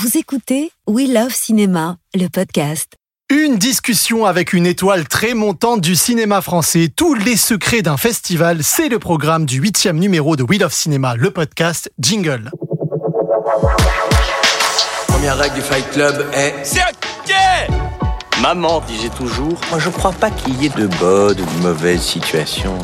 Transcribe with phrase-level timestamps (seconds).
[0.00, 2.92] Vous écoutez We Love Cinéma, le podcast.
[3.30, 6.88] Une discussion avec une étoile très montante du cinéma français.
[6.94, 11.16] Tous les secrets d'un festival, c'est le programme du huitième numéro de We Love Cinéma,
[11.16, 12.52] le podcast Jingle.
[15.08, 17.34] Première règle du Fight Club est C'est ok
[18.40, 22.02] Maman disait toujours Moi je crois pas qu'il y ait de bonnes ou de mauvaises
[22.02, 22.78] situations.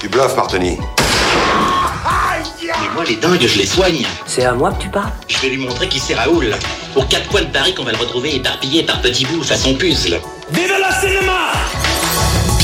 [0.00, 0.76] Tu bluffes, Martini.
[2.98, 4.04] Moi, les dingues, je les soigne.
[4.26, 6.52] C'est à moi que tu parles Je vais lui montrer qui c'est Raoul.
[6.96, 10.20] Aux quatre coins de Paris qu'on va le retrouver éparpillé par petits bouts façon puzzle.
[10.50, 11.52] Vive le cinéma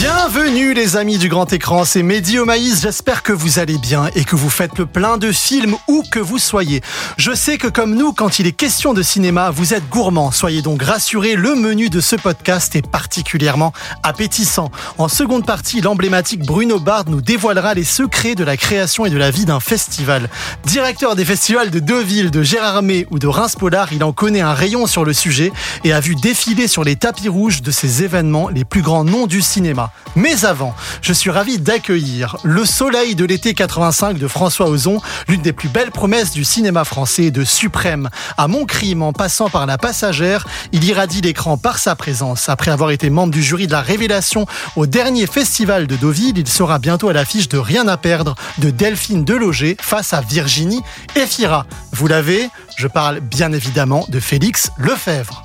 [0.04, 4.10] Bienvenue les amis du grand écran, c'est Mehdi au maïs, j'espère que vous allez bien
[4.14, 6.82] et que vous faites le plein de films où que vous soyez.
[7.16, 10.60] Je sais que comme nous, quand il est question de cinéma, vous êtes gourmands, soyez
[10.60, 13.72] donc rassurés, le menu de ce podcast est particulièrement
[14.02, 14.70] appétissant.
[14.98, 19.16] En seconde partie, l'emblématique Bruno Bard nous dévoilera les secrets de la création et de
[19.16, 20.28] la vie d'un festival.
[20.64, 24.86] Directeur des festivals de Deauville, de Gérardmer ou de Reims-Polar, il en connaît un rayon
[24.86, 25.50] sur le sujet
[25.82, 29.27] et a vu défiler sur les tapis rouges de ces événements les plus grands noms
[29.27, 29.94] du cinéma.
[30.17, 35.42] Mais avant, je suis ravi d'accueillir Le Soleil de l'été 85 de François Ozon, l'une
[35.42, 38.09] des plus belles promesses du cinéma français de Suprême.
[38.36, 42.48] À mon crime, en passant par la passagère, il irradie l'écran par sa présence.
[42.48, 46.48] Après avoir été membre du jury de la Révélation au dernier festival de Deauville, il
[46.48, 50.83] sera bientôt à l'affiche de Rien à perdre de Delphine Deloger face à Virginie
[51.17, 51.67] Efira.
[51.92, 55.42] Vous l'avez, je parle bien évidemment de Félix Lefebvre.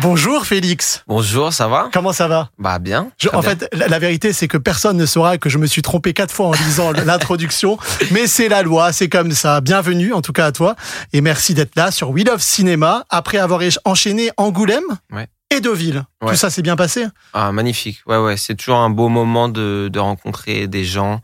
[0.00, 1.02] Bonjour Félix.
[1.08, 1.88] Bonjour, ça va?
[1.92, 2.50] Comment ça va?
[2.58, 3.10] Bah bien.
[3.20, 3.50] Je- en bien.
[3.50, 6.32] fait, la, la vérité, c'est que personne ne saura que je me suis trompé quatre
[6.32, 7.78] fois en lisant l'introduction,
[8.12, 9.60] mais c'est la loi, c'est comme ça.
[9.60, 10.76] Bienvenue, en tout cas à toi,
[11.12, 15.26] et merci d'être là sur We Love Cinéma après avoir enchaîné Angoulême Ouais.
[15.50, 16.04] et Deauville.
[16.22, 16.30] Ouais.
[16.30, 17.06] Tout ça s'est bien passé?
[17.32, 17.98] Ah, magnifique.
[18.06, 21.20] Ouais, ouais, c'est toujours un beau moment de, de rencontrer des gens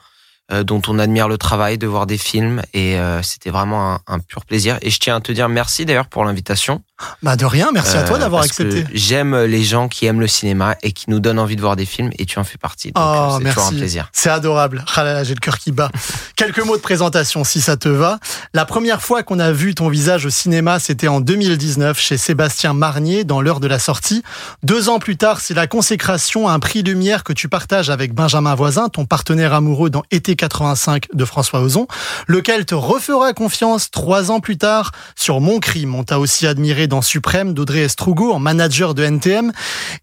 [0.52, 4.00] euh, dont on admire le travail, de voir des films, et euh, c'était vraiment un,
[4.08, 4.78] un pur plaisir.
[4.82, 6.82] Et je tiens à te dire merci d'ailleurs pour l'invitation.
[7.24, 8.84] Bah de rien, merci à toi Euh, d'avoir accepté.
[8.92, 11.86] J'aime les gens qui aiment le cinéma et qui nous donnent envie de voir des
[11.86, 12.92] films, et tu en fais partie.
[12.92, 13.74] Donc Oh, euh, c'est toujours un merci.
[13.78, 14.08] plaisir.
[14.12, 14.84] C'est adorable.
[14.94, 15.90] Ah là là, j'ai le cœur qui bat.
[16.36, 18.20] Quelques mots de présentation, si ça te va.
[18.54, 22.74] La première fois qu'on a vu ton visage au cinéma, c'était en 2019 chez Sébastien
[22.74, 24.22] Marnier dans l'heure de la sortie.
[24.62, 28.14] Deux ans plus tard, c'est la consécration à un prix Lumière que tu partages avec
[28.14, 31.88] Benjamin Voisin, ton partenaire amoureux dans Été 85 de François Ozon,
[32.28, 35.94] lequel te refera confiance trois ans plus tard sur Mon Crime.
[35.96, 39.52] On t'a aussi admiré dans Suprême d'Audrey Estrugo en manager de NTM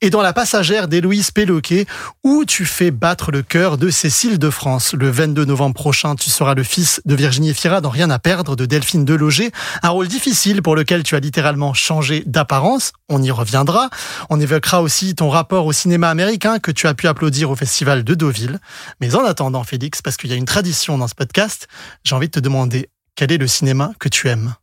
[0.02, 1.86] et dans La Passagère d'Héloïse Péloquet
[2.24, 4.94] où tu fais battre le cœur de Cécile de France.
[4.94, 8.56] Le 22 novembre prochain, tu seras le fils de Virginie Efira dans Rien à perdre
[8.56, 9.52] de Delphine Deloger.
[9.84, 12.94] Un rôle difficile pour lequel tu as littéralement changé d'apparence.
[13.09, 13.90] On y reviendra.
[14.30, 18.03] On évoquera aussi ton rapport au cinéma américain que tu as pu applaudir au festival
[18.03, 18.59] de Deauville.
[19.00, 21.68] Mais en attendant, Félix, parce qu'il y a une tradition dans ce podcast,
[22.03, 24.56] j'ai envie de te demander quel est le cinéma que tu aimes?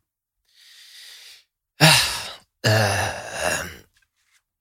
[2.65, 3.07] Euh,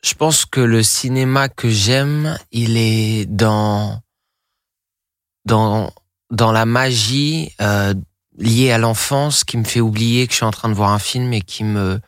[0.03, 4.01] je pense que le cinéma que j'aime, il est dans
[5.45, 5.93] dans
[6.31, 7.95] dans la magie euh,
[8.37, 10.99] liée à l'enfance qui me fait oublier que je suis en train de voir un
[10.99, 12.01] film et qui me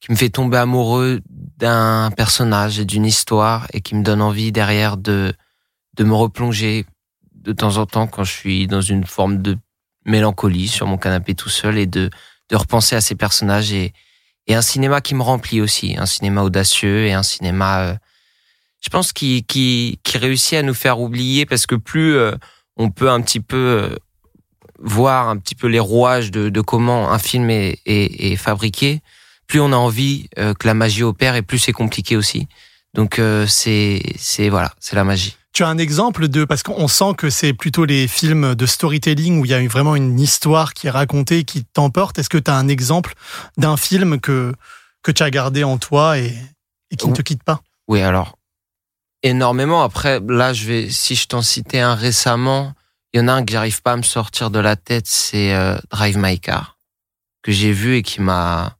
[0.00, 4.52] qui me fait tomber amoureux d'un personnage et d'une histoire et qui me donne envie
[4.52, 5.32] derrière de
[5.96, 6.84] de me replonger
[7.32, 9.56] de temps en temps quand je suis dans une forme de
[10.04, 12.10] mélancolie sur mon canapé tout seul et de
[12.50, 13.92] de repenser à ces personnages et
[14.46, 17.94] et un cinéma qui me remplit aussi, un cinéma audacieux et un cinéma, euh,
[18.80, 22.32] je pense, qui, qui, qui réussit à nous faire oublier parce que plus euh,
[22.76, 23.96] on peut un petit peu euh,
[24.78, 29.00] voir un petit peu les rouages de, de comment un film est, est, est fabriqué,
[29.46, 32.48] plus on a envie euh, que la magie opère et plus c'est compliqué aussi.
[32.94, 35.36] Donc euh, c'est c'est voilà, c'est la magie.
[35.56, 39.40] Tu as un exemple de parce qu'on sent que c'est plutôt les films de storytelling
[39.40, 42.18] où il y a vraiment une histoire qui est racontée qui t'emporte.
[42.18, 43.14] Est-ce que tu as un exemple
[43.56, 44.54] d'un film que
[45.02, 46.36] que tu as gardé en toi et,
[46.90, 47.62] et qui ne te quitte pas?
[47.88, 48.36] Oui, alors
[49.22, 49.82] énormément.
[49.82, 52.74] Après, là, je vais, si je t'en citais un récemment,
[53.14, 55.54] il y en a un que j'arrive pas à me sortir de la tête, c'est
[55.54, 56.76] euh, Drive My Car
[57.42, 58.76] que j'ai vu et qui m'a,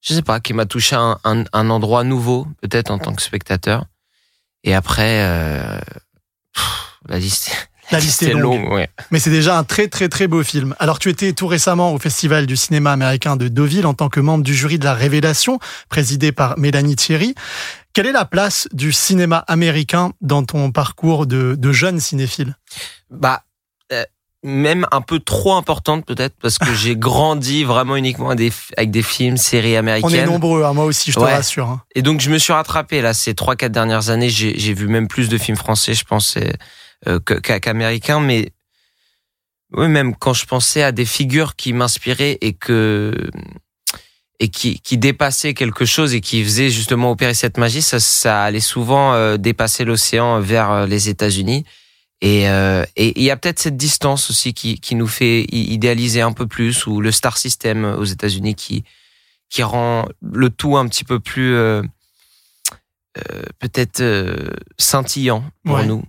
[0.00, 3.12] je sais pas, qui m'a touché à un, un, un endroit nouveau, peut-être en tant
[3.16, 3.86] que spectateur.
[4.66, 5.78] Et après, euh,
[7.08, 8.72] la liste, La liste est longue.
[8.72, 8.88] ouais.
[9.10, 10.74] Mais c'est déjà un très très très beau film.
[10.78, 14.20] Alors tu étais tout récemment au Festival du cinéma américain de Deauville en tant que
[14.20, 15.58] membre du jury de la Révélation,
[15.88, 17.34] présidé par Mélanie Thierry.
[17.92, 22.56] Quelle est la place du cinéma américain dans ton parcours de, de jeune cinéphile?
[23.10, 23.42] Bah,
[24.46, 28.90] même un peu trop importante peut-être parce que j'ai grandi vraiment uniquement avec des, avec
[28.90, 30.14] des films, séries On américaines.
[30.14, 31.32] est nombreux, hein, moi aussi, je te Ouais.
[31.34, 31.68] rassure.
[31.68, 31.82] hein.
[31.94, 34.28] Et donc je me suis rattrapé là ces trois quatre dernières années.
[34.28, 36.36] J'ai vu même plus de films français, je pense,
[37.06, 38.20] euh, qu'américains.
[38.20, 38.50] Mais
[39.72, 43.12] Oui, même quand je pensais à des figures qui m'inspiraient et que
[44.40, 48.42] et qui, qui dépassaient quelque chose et qui faisaient justement opérer cette magie, ça, ça
[48.42, 51.64] allait souvent euh, dépasser l'océan vers euh, les États-Unis.
[52.26, 56.22] Et euh, et il y a peut-être cette distance aussi qui, qui nous fait idéaliser
[56.22, 58.82] un peu plus, ou le star system aux États-Unis qui
[59.50, 61.82] qui rend le tout un petit peu plus euh,
[63.18, 64.02] euh, peut-être
[64.78, 65.86] scintillant pour Ouais.
[65.86, 66.02] nous.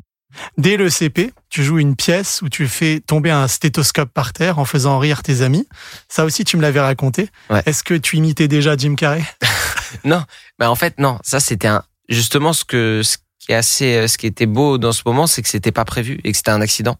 [0.58, 4.58] Dès le CP, tu joues une pièce où tu fais tomber un stéthoscope par terre
[4.60, 5.68] en faisant rire tes amis.
[6.10, 7.30] Ça aussi, tu me l'avais raconté.
[7.50, 7.62] Ouais.
[7.66, 9.24] Est-ce que tu imitais déjà Jim Carrey?
[10.04, 10.24] Non,
[10.60, 14.08] bah en fait non, ça c'était un justement ce que ce qui est assez euh,
[14.08, 16.52] ce qui était beau dans ce moment, c'est que c'était pas prévu et que c'était
[16.52, 16.98] un accident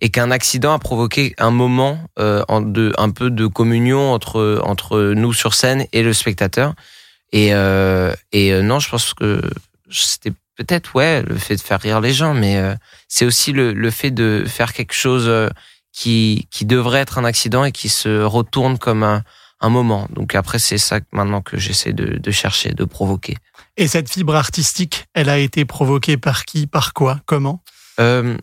[0.00, 5.12] et qu'un accident a provoqué un moment euh, de un peu de communion entre entre
[5.14, 6.74] nous sur scène et le spectateur
[7.32, 9.42] et euh, et euh, non, je pense que
[9.90, 12.74] c'était peut-être ouais le fait de faire rire les gens, mais euh,
[13.08, 15.48] c'est aussi le le fait de faire quelque chose euh,
[15.92, 19.22] qui qui devrait être un accident et qui se retourne comme un
[19.60, 20.06] un moment.
[20.10, 23.36] Donc après, c'est ça maintenant que j'essaie de, de chercher, de provoquer.
[23.80, 27.62] Et cette fibre artistique, elle a été provoquée par qui Par quoi Comment?
[28.00, 28.36] Euh,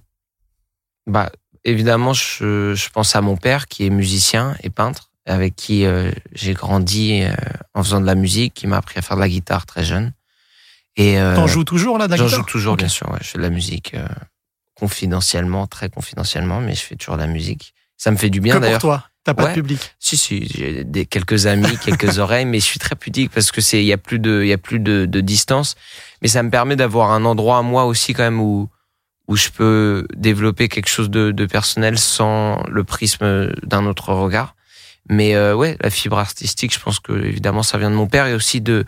[1.07, 1.29] bah,
[1.65, 6.09] évidemment, je, je pense à mon père qui est musicien et peintre, avec qui euh,
[6.33, 7.33] j'ai grandi euh,
[7.73, 10.13] en faisant de la musique, qui m'a appris à faire de la guitare très jeune.
[10.95, 13.09] Et T'en joues toujours là, J'en d'accord joue toujours, bien sûr.
[13.11, 13.17] Ouais.
[13.21, 13.93] Je fais de la musique
[14.75, 17.73] confidentiellement, très confidentiellement, mais je fais toujours de la musique.
[17.97, 18.79] Ça me fait du bien Que pour d'ailleurs.
[18.81, 19.49] toi T'as pas Ouais.
[19.49, 23.31] de public Si si, j'ai des quelques amis, quelques oreilles, mais je suis très pudique
[23.31, 25.75] parce que c'est il y a plus de il y a plus de, de distance,
[26.21, 28.69] mais ça me permet d'avoir un endroit à moi aussi quand même où
[29.27, 34.55] où je peux développer quelque chose de, de personnel sans le prisme d'un autre regard.
[35.09, 38.27] Mais euh, ouais, la fibre artistique, je pense que évidemment ça vient de mon père
[38.27, 38.85] et aussi de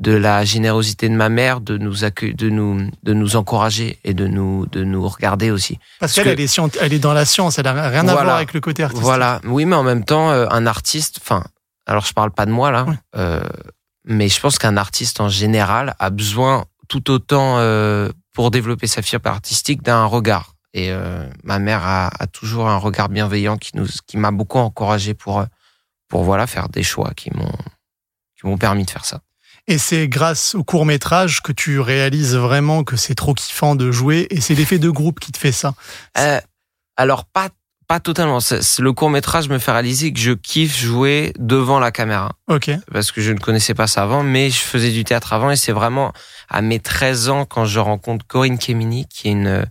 [0.00, 4.26] de la générosité de ma mère de nous de nous de nous encourager et de
[4.26, 5.76] nous de nous regarder aussi.
[5.76, 8.22] Parce Parce qu'elle, que- elle, elle est dans la science, elle a rien à Voilà.
[8.24, 9.04] voir avec le côté artistique.
[9.04, 11.44] Voilà, oui, mais en même temps, euh, un artiste, enfin,
[11.86, 12.86] alors je parle pas de moi là,
[13.16, 13.42] euh,
[14.06, 19.02] mais je pense qu'un artiste en général a besoin tout autant euh, pour développer sa
[19.02, 20.54] fibre artistique d'un regard.
[20.72, 24.58] Et euh, ma mère a, a toujours un regard bienveillant qui nous, qui m'a beaucoup
[24.58, 25.44] encouragé pour, euh,
[26.08, 27.52] pour voilà faire des choix qui m'ont,
[28.38, 29.20] qui m'ont permis de faire ça.
[29.70, 33.92] Et c'est grâce au court métrage que tu réalises vraiment que c'est trop kiffant de
[33.92, 35.74] jouer et c'est l'effet de groupe qui te fait ça.
[36.18, 36.40] Euh,
[36.96, 37.50] alors pas,
[37.86, 38.40] pas totalement.
[38.40, 42.32] C'est- le court métrage me fait réaliser que je kiffe jouer devant la caméra.
[42.48, 42.68] Ok.
[42.92, 45.56] parce que je ne connaissais pas ça avant, mais je faisais du théâtre avant et
[45.56, 46.12] c'est vraiment
[46.48, 49.66] à mes 13 ans quand je rencontre Corinne Kemini qui est une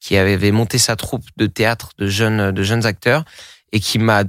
[0.00, 3.24] qui avait monté sa troupe de théâtre de jeunes de jeunes acteurs
[3.70, 4.24] et qui m'a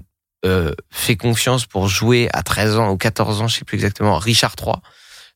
[0.45, 4.17] euh, fait confiance pour jouer à 13 ans ou 14 ans, je sais plus exactement,
[4.19, 4.75] Richard III.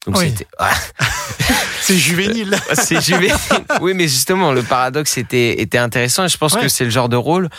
[0.07, 0.29] Donc Oui.
[0.29, 0.47] c'était
[1.81, 2.55] C'est juvénile.
[2.73, 3.35] c'est juvénile.
[3.81, 6.61] Oui, mais justement, le paradoxe était, était intéressant et je pense Ouais.
[6.61, 7.49] que c'est le genre de rôle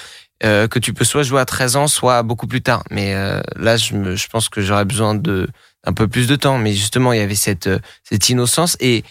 [0.44, 2.82] euh, que tu peux soit jouer à 13 ans, soit beaucoup plus tard.
[2.90, 5.48] Mais euh, là, je, me, je pense que j'aurais besoin de
[5.84, 6.58] un peu plus de temps.
[6.58, 9.04] Mais justement, il y avait cette, euh, cette innocence et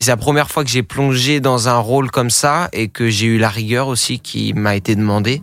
[0.00, 3.26] c'est la première fois que j'ai plongé dans un rôle comme ça et que j'ai
[3.26, 5.42] eu la rigueur aussi qui m'a été demandée.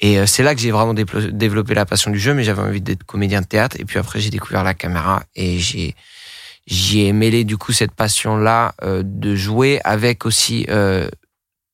[0.00, 2.80] Et euh, c'est là que j'ai vraiment développé la passion du jeu, mais j'avais envie
[2.82, 3.76] d'être comédien de théâtre.
[3.78, 5.94] Et puis après, j'ai découvert la caméra et j'ai
[6.66, 11.08] j'y ai mêlé du coup cette passion là de jouer avec aussi euh,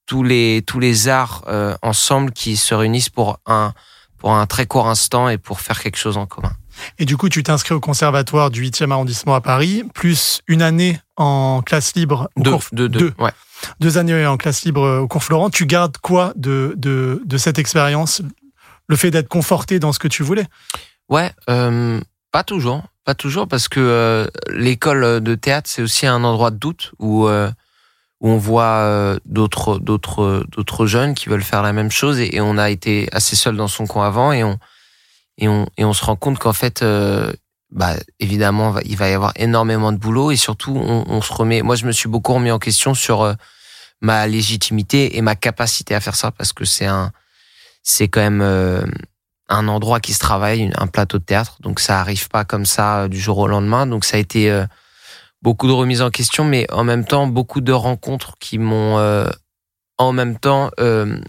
[0.07, 3.73] tous les tous les arts euh, ensemble qui se réunissent pour un
[4.19, 6.53] pour un très court instant et pour faire quelque chose en commun.
[6.99, 10.99] Et du coup, tu t'inscris au conservatoire du 8e arrondissement à Paris, plus une année
[11.17, 13.13] en classe libre au Deux, cours, deux, deux, deux.
[13.19, 13.33] ouais.
[13.81, 15.51] deux années en classe libre au cours Florent.
[15.51, 18.23] Tu gardes quoi de, de, de cette expérience?
[18.89, 20.47] Le fait d'être conforté dans ce que tu voulais?
[21.09, 22.01] Ouais, euh,
[22.33, 26.57] pas toujours, pas toujours, parce que euh, l'école de théâtre c'est aussi un endroit de
[26.57, 27.51] doute où euh,
[28.23, 32.41] où on voit euh, d'autres d'autres d'autres jeunes qui veulent faire la même chose et,
[32.41, 34.59] on a été assez seul dans son coin avant et on
[35.39, 37.33] et on et on se rend compte qu'en fait euh,
[37.73, 41.63] bah évidemment il va y avoir énormément de boulot et surtout on, on se remet
[41.63, 43.35] moi je me suis beaucoup remis en question sur euh,
[44.01, 47.11] ma légitimité et ma capacité à faire ça parce que c'est un
[47.83, 48.85] c'est quand même euh,
[49.49, 53.03] un endroit qui se travaille, un plateau de théâtre, donc ça arrive pas comme ça
[53.03, 53.87] euh, du jour au lendemain.
[53.87, 54.65] Donc ça a été euh,
[55.43, 59.29] beaucoup de remises en question, mais en même temps beaucoup de rencontres qui m'ont euh,
[59.99, 61.21] en même temps euh,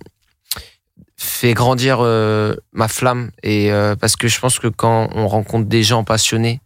[1.18, 3.32] fait grandir euh, ma flamme.
[3.42, 6.62] Et parce que je pense que quand on rencontre des gens passionnés,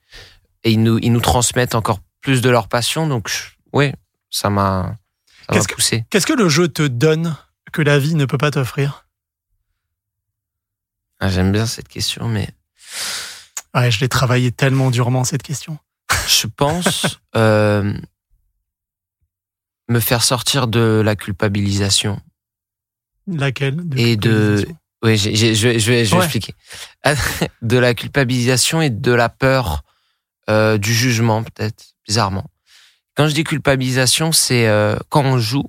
[0.63, 3.32] et ils nous ils nous transmettent encore plus de leur passion, donc
[3.74, 3.94] ouais,
[4.30, 4.96] ça m'a
[5.74, 6.06] poussé.
[6.10, 7.36] Qu'est-ce que le jeu te donne
[7.72, 9.07] que la vie ne peut pas t'offrir?
[11.20, 12.50] Ah, J'aime bien cette question, mais
[13.74, 15.78] Ouais, je l'ai travaillé tellement durement cette question.
[16.28, 17.94] je pense euh,
[19.90, 22.22] me faire sortir de la culpabilisation
[23.28, 23.84] Laquelle?
[23.98, 24.66] Et de
[25.04, 26.24] Oui, je vais, je vais, je vais Ouais.
[26.24, 26.54] expliquer.
[27.62, 29.84] De la culpabilisation et de la peur
[30.50, 32.50] euh, du jugement, peut-être, bizarrement.
[33.16, 35.66] Quand je dis culpabilisation, c'est euh, quand on joue,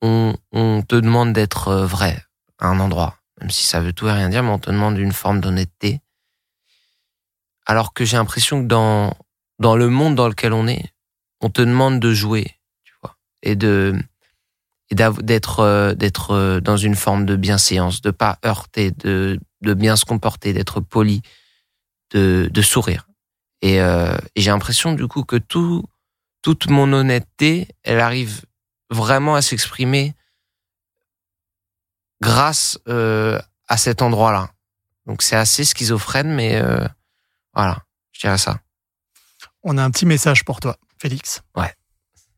[0.00, 2.24] on, on te demande d'être euh, vrai
[2.58, 4.98] à un endroit, même si ça veut tout et rien dire, mais on te demande
[4.98, 6.00] une forme d'honnêteté.
[7.66, 9.14] Alors que j'ai l'impression que dans,
[9.58, 10.92] dans le monde dans lequel on est,
[11.40, 13.94] on te demande de jouer, tu vois, et de
[14.88, 19.74] et d'être euh, d'être euh, dans une forme de bienséance, de pas heurter, de de
[19.74, 21.22] bien se comporter, d'être poli,
[22.12, 23.08] de de sourire.
[23.62, 25.84] Et, euh, et j'ai l'impression du coup que tout
[26.42, 28.44] toute mon honnêteté, elle arrive
[28.90, 30.14] vraiment à s'exprimer
[32.20, 34.50] grâce euh, à cet endroit-là.
[35.06, 36.86] Donc c'est assez schizophrène, mais euh,
[37.54, 37.78] voilà,
[38.12, 38.58] je dirais ça.
[39.62, 41.42] On a un petit message pour toi, Félix.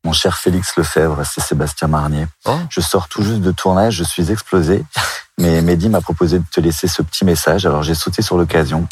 [0.05, 2.25] Mon cher Félix Lefebvre, c'est Sébastien Marnier.
[2.45, 2.57] Oh.
[2.69, 4.83] Je sors tout juste de tournage, je suis explosé.
[5.37, 8.87] Mais Mehdi m'a proposé de te laisser ce petit message, alors j'ai sauté sur l'occasion.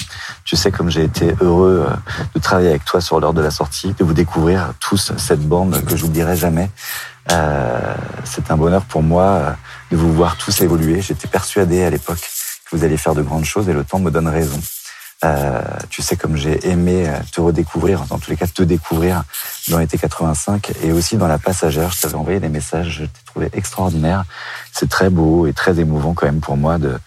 [0.46, 1.96] Tu sais comme j'ai été heureux euh,
[2.36, 5.84] de travailler avec toi sur l'heure de la sortie, de vous découvrir tous cette bande
[5.86, 6.72] que j'oublierai jamais.
[7.32, 9.52] Euh, c'est un bonheur pour moi euh,
[9.92, 11.02] de vous voir tous évoluer.
[11.02, 14.12] J'étais persuadé à l'époque que vous alliez faire de grandes choses et le temps me
[14.12, 14.60] donne raison.
[15.24, 19.24] Euh, tu sais comme j'ai aimé euh, te redécouvrir, dans tous les cas te découvrir
[19.68, 21.90] dans l'été 85 et aussi dans la passagère.
[21.92, 24.26] Je t'avais envoyé des messages, je t'ai trouvé extraordinaire.
[24.72, 27.00] C'est très beau et très émouvant quand même pour moi de,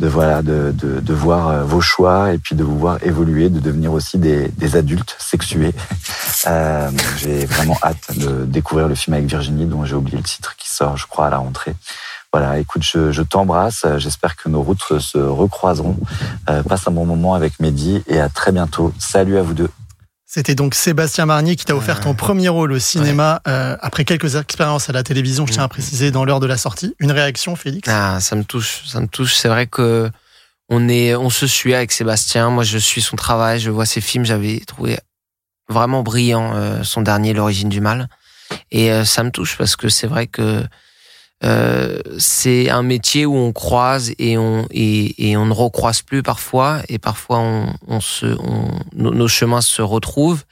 [0.00, 3.48] de voilà, de, de, de voir euh, vos choix et puis de vous voir évoluer,
[3.48, 5.74] de devenir aussi des, des adultes sexués.
[6.46, 10.56] Euh, j'ai vraiment hâte de découvrir le film avec Virginie, dont j'ai oublié le titre,
[10.56, 11.74] qui sort, je crois, à la rentrée.
[12.34, 13.86] Voilà, écoute, je, je t'embrasse.
[13.98, 15.96] J'espère que nos routes se recroiseront.
[16.50, 18.92] Euh, passe un bon moment avec Mehdi et à très bientôt.
[18.98, 19.68] Salut à vous deux.
[20.26, 24.34] C'était donc Sébastien Marnier qui t'a offert ton premier rôle au cinéma euh, après quelques
[24.34, 26.96] expériences à la télévision, je tiens à préciser, dans l'heure de la sortie.
[26.98, 27.88] Une réaction, Félix?
[27.88, 29.36] Ah, ça me touche, ça me touche.
[29.36, 30.10] C'est vrai que
[30.68, 32.50] on est, on se suit avec Sébastien.
[32.50, 34.24] Moi, je suis son travail, je vois ses films.
[34.24, 34.98] J'avais trouvé
[35.68, 38.08] vraiment brillant euh, son dernier, L'origine du mal,
[38.72, 40.64] et euh, ça me touche parce que c'est vrai que
[41.44, 46.22] euh, c'est un métier où on croise et on et, et on ne recroise plus
[46.22, 46.80] parfois.
[46.88, 50.44] Et parfois on, on se on, nos, chemins se retrouvent.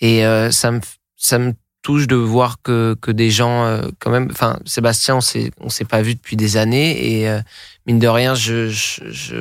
[0.00, 0.80] Et euh, ça me
[1.16, 5.20] ça me touche de voir que que des gens euh, quand même enfin Sébastien on
[5.20, 7.20] s'est on s'est pas vu depuis des années.
[7.20, 7.40] Et euh,
[7.86, 9.36] mine de rien je, je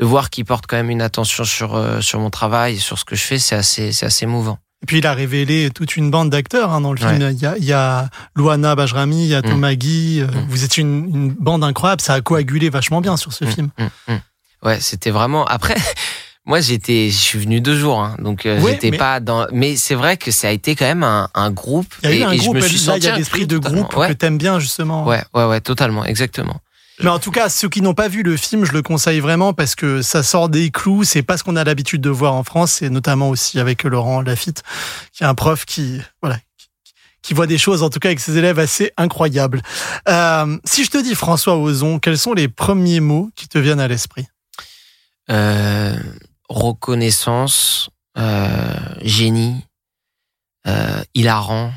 [0.00, 2.98] de voir qu'il porte quand même une attention sur euh, sur mon travail et sur
[2.98, 5.96] ce que je fais c'est assez c'est assez mouvant Et puis il a révélé toute
[5.96, 7.12] une bande d'acteurs hein, dans le film.
[7.22, 7.32] Ouais.
[7.32, 9.42] Il, y a, il y a Luana Bajrami, il y a Mm.
[9.48, 10.20] Thomas Guy.
[10.20, 10.46] euh, Mm.
[10.50, 12.02] Vous êtes une, une bande incroyable.
[12.02, 13.68] Ça a coagulé vachement bien sur ce Mm, film.
[13.78, 14.14] mm.
[14.62, 15.46] Ouais, c'était vraiment.
[15.46, 15.74] Après,
[16.44, 19.46] moi, j'étais, je suis venu deux jours, hein, donc euh, Ouais, j'étais mais- pas dans.
[19.52, 21.94] Mais c'est vrai que ça a été quand même un, un groupe.
[22.02, 23.08] Il y a eu et, un et groupe, je me suis là, il y senti
[23.08, 23.88] a l'esprit de groupe totalement.
[23.88, 25.06] que Ouais, t'aimes bien justement.
[25.06, 26.60] ouais, ouais, ouais, totalement, exactement.
[27.00, 29.52] Mais en tout cas, ceux qui n'ont pas vu le film, je le conseille vraiment
[29.52, 31.02] parce que ça sort des clous.
[31.02, 32.82] C'est pas ce qu'on a l'habitude de voir en France.
[32.82, 34.62] Et notamment aussi avec Laurent Lafitte,
[35.12, 36.38] qui est un prof qui, voilà,
[37.22, 39.60] qui, voit des choses, en tout cas avec ses élèves, assez incroyables.
[40.08, 43.80] Euh, si je te dis François Ozon, quels sont les premiers mots qui te viennent
[43.80, 44.28] à l'esprit?
[45.30, 45.98] Euh,
[46.48, 49.64] reconnaissance, euh, génie,
[51.12, 51.72] hilarant,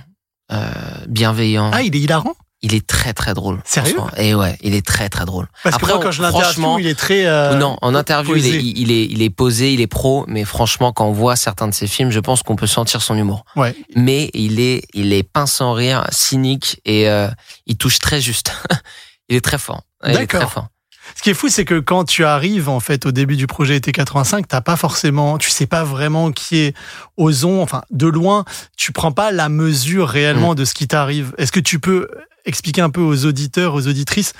[1.07, 1.71] bienveillant.
[1.73, 2.35] Ah, il est hilarant?
[2.61, 3.61] Il est très très drôle.
[3.65, 3.97] Sérieux.
[4.17, 5.47] Et ouais, il est très très drôle.
[5.63, 7.27] Parce Après, que moi, quand je l'interview, il est très.
[7.27, 10.43] euh, non, en interview, il est, il est, il est posé, il est pro, mais
[10.43, 13.45] franchement, quand on voit certains de ses films, je pense qu'on peut sentir son humour.
[13.55, 13.75] Ouais.
[13.95, 17.29] Mais il est, il est pince sans rire, cynique et euh,
[17.67, 18.51] il touche très juste.
[19.29, 19.81] il est très fort.
[20.03, 20.69] D'accord.
[21.17, 23.75] Ce qui est fou, c'est que quand tu arrives en fait au début du projet
[23.75, 26.75] été 85, t'as pas forcément, tu sais pas vraiment qui est
[27.17, 27.63] Ozon.
[27.63, 28.45] Enfin, de loin,
[28.77, 31.33] tu prends pas la mesure réellement de ce qui t'arrive.
[31.39, 32.07] Est-ce que tu peux
[32.45, 34.33] expliquer un peu aux auditeurs, aux auditrices,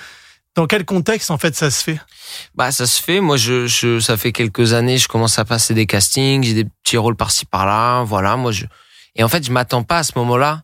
[0.54, 2.00] dans quel contexte en fait ça se fait?
[2.54, 3.22] Bah, ça se fait.
[3.22, 6.66] Moi, je, je, ça fait quelques années, je commence à passer des castings, j'ai des
[6.84, 8.04] petits rôles par-ci par-là.
[8.04, 8.66] Voilà, moi, je,
[9.16, 10.62] et en fait, je m'attends pas à ce moment-là.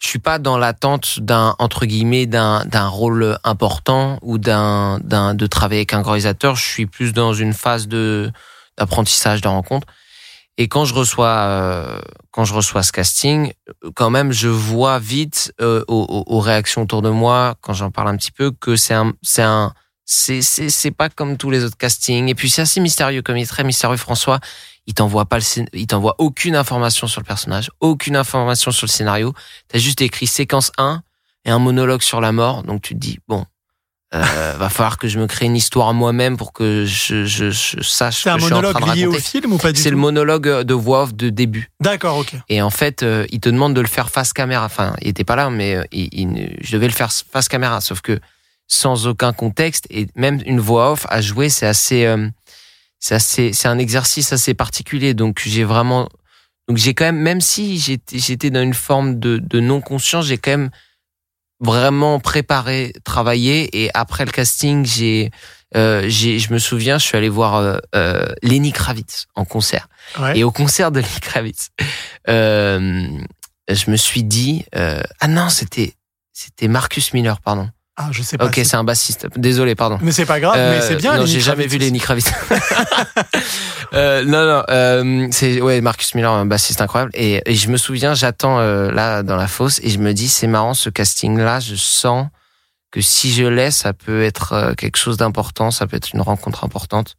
[0.00, 5.34] Je suis pas dans l'attente d'un, entre guillemets, d'un, d'un rôle important ou d'un, d'un,
[5.34, 6.56] de travailler avec un grand réalisateur.
[6.56, 8.30] Je suis plus dans une phase de,
[8.76, 9.86] d'apprentissage, de rencontre.
[10.56, 13.52] Et quand je reçois, euh, quand je reçois ce casting,
[13.94, 18.08] quand même, je vois vite euh, aux, aux- réactions autour de moi, quand j'en parle
[18.08, 19.72] un petit peu, que c'est un, c'est un,
[20.04, 23.42] c'est c'est pas comme tous les autres castings et puis c'est assez mystérieux comme il
[23.44, 24.38] est très mystérieux François
[24.86, 28.90] il t'envoie pas le il t'envoie aucune information sur le personnage aucune information sur le
[28.90, 29.32] scénario
[29.68, 31.02] t'as juste écrit séquence 1
[31.46, 33.44] et un monologue sur la mort donc tu te dis bon
[34.14, 34.22] euh,
[34.58, 38.16] va falloir que je me crée une histoire moi-même pour que je, je, je sache
[38.16, 39.72] ce C'est que un je suis en train monologue de lié au film ou pas
[39.72, 42.34] du c'est le monologue de voix off de début D'accord, ok.
[42.48, 44.64] et en fait, euh, il te demande de le faire face caméra.
[44.66, 47.80] Enfin, il était pas là, mais euh, il, il- je devais le faire face caméra.
[47.80, 48.20] Sauf que
[48.68, 52.28] sans aucun contexte et même une voix off à jouer, c'est assez, euh,
[53.04, 55.12] c'est assez, c'est un exercice assez particulier.
[55.12, 56.08] Donc j'ai vraiment,
[56.68, 60.24] donc j'ai quand même, même si j'étais, j'étais dans une forme de, de non conscience,
[60.24, 60.70] j'ai quand même
[61.60, 65.30] vraiment préparé, travaillé et après le casting, j'ai,
[65.76, 69.86] euh, j'ai, je me souviens, je suis allé voir euh, euh, Lenny Kravitz en concert.
[70.18, 70.38] Ouais.
[70.38, 71.72] Et au concert de Lenny Kravitz,
[72.30, 73.06] euh,
[73.68, 75.92] je me suis dit, euh, ah non, c'était,
[76.32, 77.68] c'était Marcus Miller, pardon.
[77.96, 78.46] Ah, je sais pas.
[78.46, 79.28] Ok, c'est un bassiste.
[79.36, 79.98] Désolé, pardon.
[80.02, 81.16] Mais c'est pas grave, mais Euh, c'est bien.
[81.16, 81.78] Non, j'ai jamais vu.
[81.78, 82.26] Lenny Kravitz.
[83.94, 87.12] euh, non, non, euh, c'est ouais Marcus Miller, un bassiste incroyable.
[87.14, 90.28] Et, et je me souviens, j'attends euh, là dans la fosse et je me dis,
[90.28, 91.60] c'est marrant ce casting-là.
[91.60, 92.26] Je sens
[92.90, 96.20] que si je l'ai, ça peut être euh, quelque chose d'important, ça peut être une
[96.20, 97.14] rencontre importante.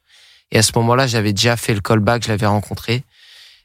[0.52, 3.04] Et à ce moment-là, j'avais déjà fait le callback, je l'avais rencontré.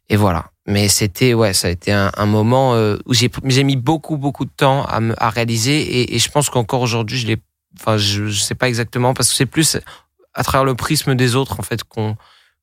[0.08, 0.46] Et voilà.
[0.70, 4.50] Mais c'était, ouais, ça a été un, moment euh, où j'ai mis beaucoup, beaucoup de
[4.56, 6.14] temps à, réaliser.
[6.14, 7.38] Et, je pense qu'encore aujourd'hui, je l'ai,
[7.78, 9.78] enfin, je, sais pas exactement parce que c'est plus
[10.32, 12.16] à travers le prisme des autres, en fait, qu'on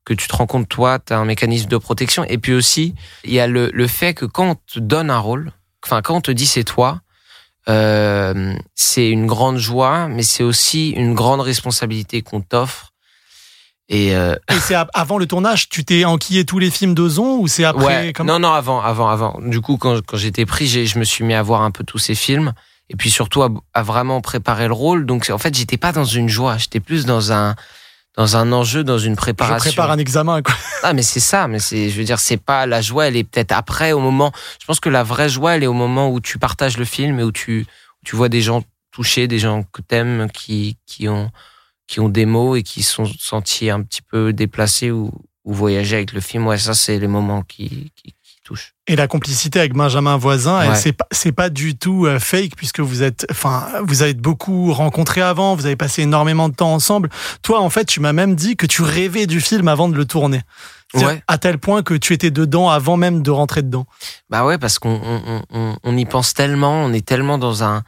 [0.05, 2.23] que tu te rends compte, toi, tu as un mécanisme de protection.
[2.23, 2.95] Et puis aussi,
[3.25, 5.51] il y a le, le fait que quand on te donne un rôle,
[5.83, 7.01] enfin, quand on te dit c'est toi,
[7.67, 12.86] euh, c'est une grande joie, mais c'est aussi une grande responsabilité qu'on t'offre.
[13.89, 17.47] Et euh, Et c'est avant le tournage, tu t'es enquillé tous les films d'Ozon ou
[17.47, 19.39] c'est après ouais, non, non, avant, avant, avant.
[19.41, 21.97] Du coup, quand, quand j'étais pris, je me suis mis à voir un peu tous
[21.97, 22.53] ces films.
[22.89, 25.05] Et puis surtout à, à vraiment préparer le rôle.
[25.05, 27.55] Donc en fait, j'étais pas dans une joie, j'étais plus dans un
[28.17, 29.69] dans un enjeu, dans une Je préparation.
[29.69, 30.41] prépare un examen.
[30.41, 30.55] Quoi.
[30.83, 33.23] Ah mais c'est ça, mais c'est, je veux dire, c'est pas la joie, elle est
[33.23, 34.31] peut-être après, au moment.
[34.59, 37.19] Je pense que la vraie joie, elle est au moment où tu partages le film
[37.19, 41.07] et où tu, où tu vois des gens touchés, des gens que t'aimes, qui, qui
[41.07, 41.29] ont,
[41.87, 45.11] qui ont des mots et qui se sont sentis un petit peu déplacés ou,
[45.45, 46.45] ou voyager avec le film.
[46.47, 48.73] Ouais, ça c'est les moments qui, qui, qui touchent.
[48.87, 50.93] Et la complicité avec Benjamin Voisin, Ouais.
[51.11, 55.55] c'est pas, du tout euh, fake puisque vous êtes, enfin, vous avez beaucoup rencontré avant,
[55.55, 57.09] vous avez passé énormément de temps ensemble.
[57.41, 60.05] Toi, en fait, tu m'as même dit que tu rêvais du film avant de le
[60.05, 60.41] tourner.
[60.93, 61.21] Ouais.
[61.27, 63.85] À tel point que tu étais dedans avant même de rentrer dedans.
[64.29, 67.63] Bah ouais, parce qu'on on, on- on, on y pense tellement, on est tellement dans
[67.65, 67.83] un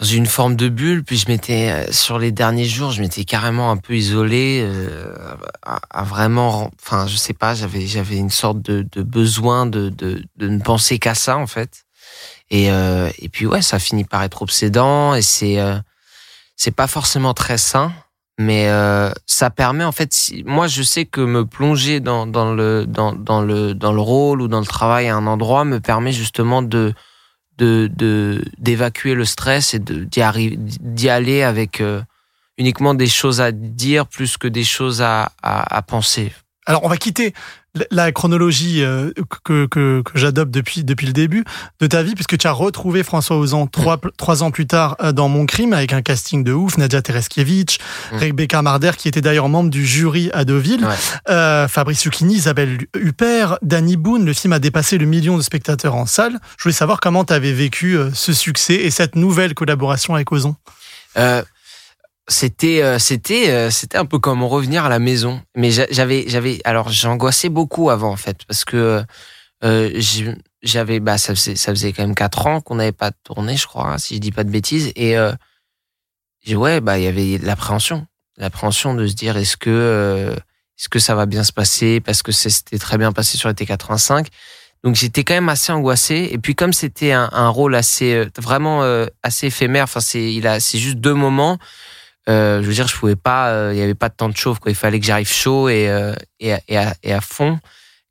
[0.00, 1.04] dans une forme de bulle.
[1.04, 5.14] Puis je m'étais euh, sur les derniers jours, je m'étais carrément un peu isolé, euh,
[5.62, 10.22] à, vraiment, enfin je sais pas, j'avais j'avais une sorte de, de besoin de, de
[10.36, 11.84] de ne penser qu'à ça en fait.
[12.50, 15.78] Et euh, et puis ouais, ça finit par être obsédant et c'est euh,
[16.56, 17.92] c'est pas forcément très sain.
[18.38, 22.52] Mais euh, ça permet en fait, si, moi je sais que me plonger dans, dans
[22.52, 25.80] le dans, dans le dans le rôle ou dans le travail à un endroit me
[25.80, 26.92] permet justement de
[27.58, 32.02] de d'évacuer le stress et d'y arriver d'y aller avec euh,
[32.58, 36.32] uniquement des choses à dire plus que des choses à à, à penser.
[36.66, 37.32] Alors, on va quitter
[37.90, 39.10] la- chronologie euh,
[39.44, 41.44] que, que, que j'adopte depuis, depuis le début
[41.80, 45.12] de ta vie, puisque tu as retrouvé François Ozan trois, trois ans plus tard euh,
[45.12, 47.78] dans Mon Crime, avec un casting de ouf, Nadia Tereskiewicz,
[48.12, 48.16] Mm.
[48.18, 50.94] Rebecca Marder, qui était d'ailleurs membre du jury à Deauville, Ouais.
[51.28, 54.24] euh, Fabrice Lucchini, Isabelle Huppert, Danny Boone.
[54.24, 56.38] Le film a dépassé le million de spectateurs en salle.
[56.58, 60.30] Je voulais savoir comment tu avais vécu euh, ce succès et cette nouvelle collaboration avec
[60.32, 60.54] Ozon.
[61.18, 61.42] Euh,
[62.28, 65.40] c'était euh, c'était euh, c'était un peu comme revenir à la maison.
[65.56, 69.02] Mais j'a- j'avais j'avais alors j'angoissais beaucoup avant en fait parce que
[69.64, 70.00] euh,
[70.62, 73.66] j'avais bah ça faisait ça faisait quand même quatre ans qu'on n'avait pas tourné je
[73.66, 74.92] crois hein, si je dis pas de bêtises.
[74.96, 75.32] Et euh,
[76.50, 78.06] ouais bah il y avait l'appréhension.
[78.38, 80.34] L'appréhension de se dire est-ce que euh,
[80.78, 82.00] est-ce que ça va bien se passer?
[82.00, 84.28] Parce que c'était très bien passé sur l'été 85
[84.84, 86.28] donc j'étais quand même assez angoissé.
[86.30, 88.82] Et puis comme c'était un, un rôle assez euh, vraiment
[89.22, 91.58] assez éphémère enfin c'est il a c'est juste deux moments
[92.28, 94.58] je veux dire, je pouvais pas, euh, il y avait pas de temps de chauffe,
[94.58, 94.70] quoi.
[94.70, 97.58] Il fallait que j'arrive chaud et, euh, et, à- et, à, et à fond.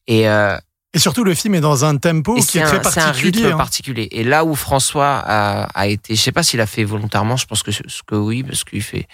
[0.07, 0.57] Et, euh,
[0.93, 3.41] Et surtout, le film est dans un tempo qui est, très un, c'est un particulier.
[3.41, 3.57] rythme hein.
[3.57, 4.07] particulier.
[4.11, 7.45] Et là où François a, a été, je sais pas s'il a fait volontairement, je
[7.45, 9.05] pense que, ce que oui, parce qu'il fait,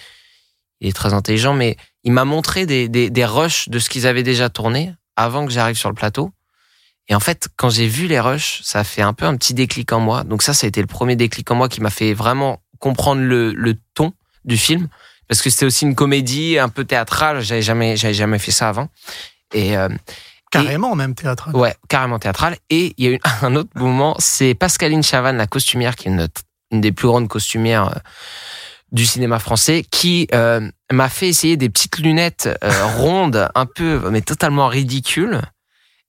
[0.81, 4.05] il est très intelligent, mais il m'a montré des, des, des rushs de ce qu'ils
[4.05, 6.31] avaient déjà tourné avant que j'arrive sur le plateau.
[7.07, 9.53] Et en fait, quand j'ai vu les rushs, ça a fait un peu un petit
[9.55, 10.23] déclic en moi.
[10.23, 13.21] Donc ça, ça a été le premier déclic en moi qui m'a fait vraiment comprendre
[13.21, 14.13] le, le ton
[14.45, 14.87] du film.
[15.27, 17.41] Parce que c'était aussi une comédie un peu théâtrale.
[17.41, 18.89] J'avais jamais, j'avais jamais fait ça avant.
[19.53, 19.89] Et, euh,
[20.51, 21.55] Carrément, même théâtral.
[21.55, 22.57] Ouais, carrément théâtral.
[22.69, 26.11] Et il y a eu un autre moment, c'est Pascaline Chavannes, la costumière, qui est
[26.11, 26.27] une,
[26.71, 27.99] une des plus grandes costumières euh,
[28.91, 34.09] du cinéma français, qui euh, m'a fait essayer des petites lunettes euh, rondes, un peu,
[34.11, 35.41] mais totalement ridicules.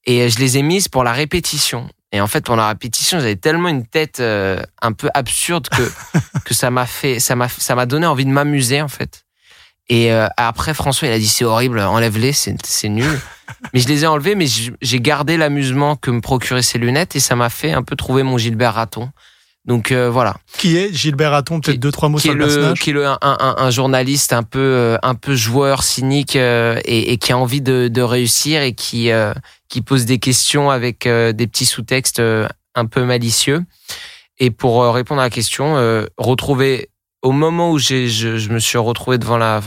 [0.05, 1.89] Et je les ai mises pour la répétition.
[2.13, 5.83] Et en fait, pendant la répétition, j'avais tellement une tête euh, un peu absurde que
[6.45, 9.25] que ça m'a fait, ça m'a, ça m'a donné envie de m'amuser en fait.
[9.89, 13.21] Et euh, après, François, il a dit c'est horrible, enlève-les, c'est c'est nul.
[13.75, 17.21] Mais je les ai enlevés, mais j'ai gardé l'amusement que me procuraient ces lunettes et
[17.21, 19.11] ça m'a fait un peu trouver mon Gilbert Raton.
[19.65, 20.35] Donc euh, voilà.
[20.59, 22.81] Qui est Gilbert Hatton Peut-être deux trois mots qui sur le, personnage.
[22.81, 26.81] qui est le un, un- un journaliste un peu euh, un peu joueur cynique euh,
[26.85, 29.33] et, et qui a envie de, de réussir et qui euh,
[29.69, 33.63] qui pose des questions avec euh, des petits sous-textes euh, un peu malicieux
[34.39, 36.89] et pour répondre à la question euh, retrouver
[37.23, 39.61] au moment où j'ai je, je me suis retrouvé devant la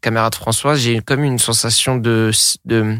[0.00, 2.30] caméra de François j'ai eu comme une sensation de
[2.64, 2.96] de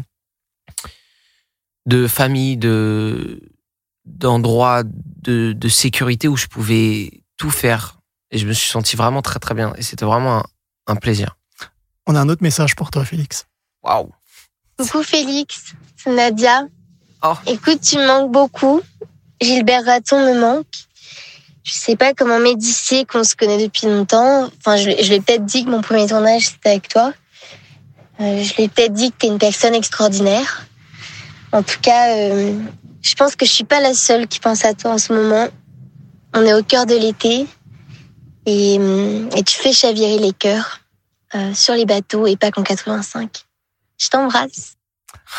[1.87, 3.41] de famille de
[4.05, 7.99] d'endroit de, de sécurité où je pouvais tout faire
[8.31, 10.43] et je me suis senti vraiment très très bien et c'était vraiment un,
[10.87, 11.37] un plaisir.
[12.05, 13.45] On a un autre message pour toi, Félix.
[13.83, 14.11] Waouh.
[14.77, 16.63] Coucou Félix, c'est Nadia.
[17.23, 17.33] Oh.
[17.47, 18.81] Écoute, tu me manques beaucoup.
[19.41, 20.67] Gilbert Raton me manque.
[21.63, 24.49] Je sais pas comment sait qu'on se connaît depuis longtemps.
[24.57, 27.13] Enfin, je, je lui ai peut-être dit que mon premier tournage c'était avec toi.
[28.19, 30.67] Euh, je lui ai peut-être dit que t'es une personne extraordinaire.
[31.53, 32.59] En tout cas, euh,
[33.03, 35.47] je pense que je suis pas la seule qui pense à toi en ce moment.
[36.33, 37.45] On est au cœur de l'été
[38.45, 40.79] et, hum, et tu fais chavirer les cœurs
[41.35, 43.43] euh, sur les bateaux et pas qu'en 85.
[43.99, 44.73] Je t'embrasse.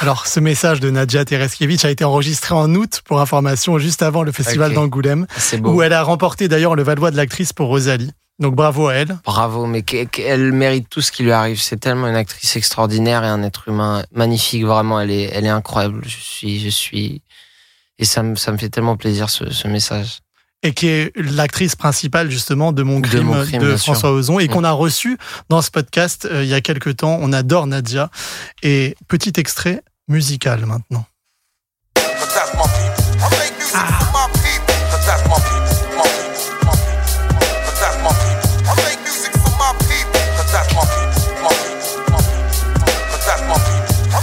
[0.00, 4.22] Alors, ce message de Nadia Tereskevich a été enregistré en août, pour information, juste avant
[4.22, 4.74] le festival Ok.
[4.76, 5.72] d'Angoulême, C'est beau.
[5.74, 8.10] où elle a remporté d'ailleurs le Valois de l'actrice pour Rosalie.
[8.40, 9.16] Donc bravo à elle.
[9.24, 11.60] Bravo, mais qu'elle mérite tout ce qui lui arrive.
[11.60, 14.64] C'est tellement une actrice extraordinaire et un être humain magnifique.
[14.64, 16.02] Vraiment, elle est, elle est incroyable.
[16.04, 17.22] Je suis, je suis,
[17.98, 20.20] et ça me, ça me fait tellement plaisir ce, ce message.
[20.62, 24.38] et qui est l'actrice principale justement de Mon Crime de, Mon Crime, bien François Ozon
[24.38, 27.18] et qu'on a reçu dans ce podcast euh, il y a quelques temps.
[27.20, 28.10] On adore Nadia.
[28.62, 31.06] Et petit extrait musical maintenant.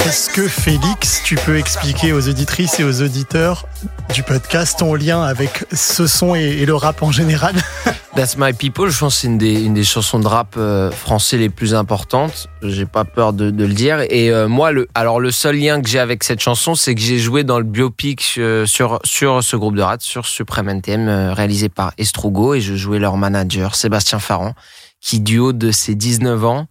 [0.05, 3.65] Est-ce que Félix, tu peux expliquer aux auditrices et aux auditeurs
[4.13, 7.55] du podcast ton lien avec ce son et, le rap en général
[8.17, 11.73] That's My People, je pense c'est une des, chansons de rap euh, français les plus
[11.73, 12.49] importantes.
[12.61, 14.01] J'ai pas peur de, le dire.
[14.09, 16.99] Et euh, moi, le, alors le seul lien que j'ai avec cette chanson, c'est que
[16.99, 21.31] j'ai joué dans le biopic euh, sur, sur ce groupe de rap, sur Supreme NTM,
[21.31, 24.53] réalisé par Estrogo, et je jouais leur manager, Sébastien Farran,
[24.99, 26.67] qui du haut de ses 19 ans,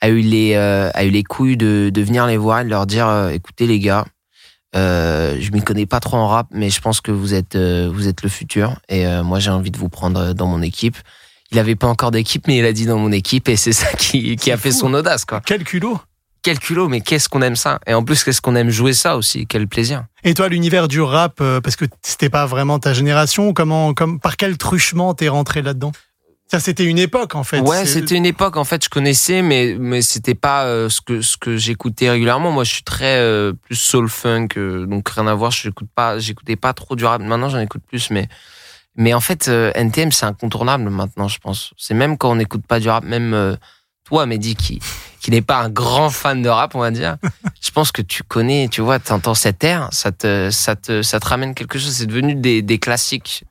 [0.00, 2.70] a eu les, euh, a eu les couilles de, de venir les voir et de
[2.70, 4.04] leur dire, euh, écoutez les gars,
[4.76, 7.90] euh, je m'y connais pas trop en rap, mais je pense que vous êtes euh,
[7.92, 10.62] vous êtes le futur et euh, moi j'ai envie de vous prendre euh, dans mon
[10.62, 10.96] équipe.
[11.50, 13.92] Il avait pas encore d'équipe, mais il a dit dans mon équipe et c'est ça
[13.94, 15.40] qui, qui a fait son audace quoi.
[15.44, 15.98] Quel culot
[16.42, 17.80] Quel culot, mais qu'est-ce qu'on aime ça?
[17.86, 19.46] Et en plus qu'est-ce qu'on aime jouer ça aussi?
[19.48, 20.04] Quel plaisir.
[20.22, 24.36] Et toi, l'univers du rap, parce que c'était pas vraiment ta génération, comment, comme, par
[24.36, 25.92] quel truchement t'es rentré là-dedans?
[26.50, 27.60] Ça, c'était une époque en fait.
[27.60, 31.22] Ouais, c'était une époque en fait je connaissais, mais mais c'était pas euh, ce que
[31.22, 32.50] ce que j'écoutais régulièrement.
[32.50, 35.52] Moi, je suis très euh, plus soul funk, euh, donc rien à voir.
[35.52, 37.22] J'écoute pas, j'écoutais pas trop du rap.
[37.22, 38.28] Maintenant, j'en écoute plus, mais
[38.96, 41.72] mais en fait, NTM c'est incontournable maintenant, je pense.
[41.76, 43.56] C'est même quand on n'écoute pas du rap, même
[44.02, 44.80] toi, Mehdi, qui
[45.20, 47.16] qui n'est pas un grand fan de rap, on va dire.
[47.62, 51.20] je pense que tu connais, tu vois, t'entends cette air, ça te ça te ça
[51.20, 51.92] te ramène quelque chose.
[51.92, 53.44] C'est devenu des des classiques.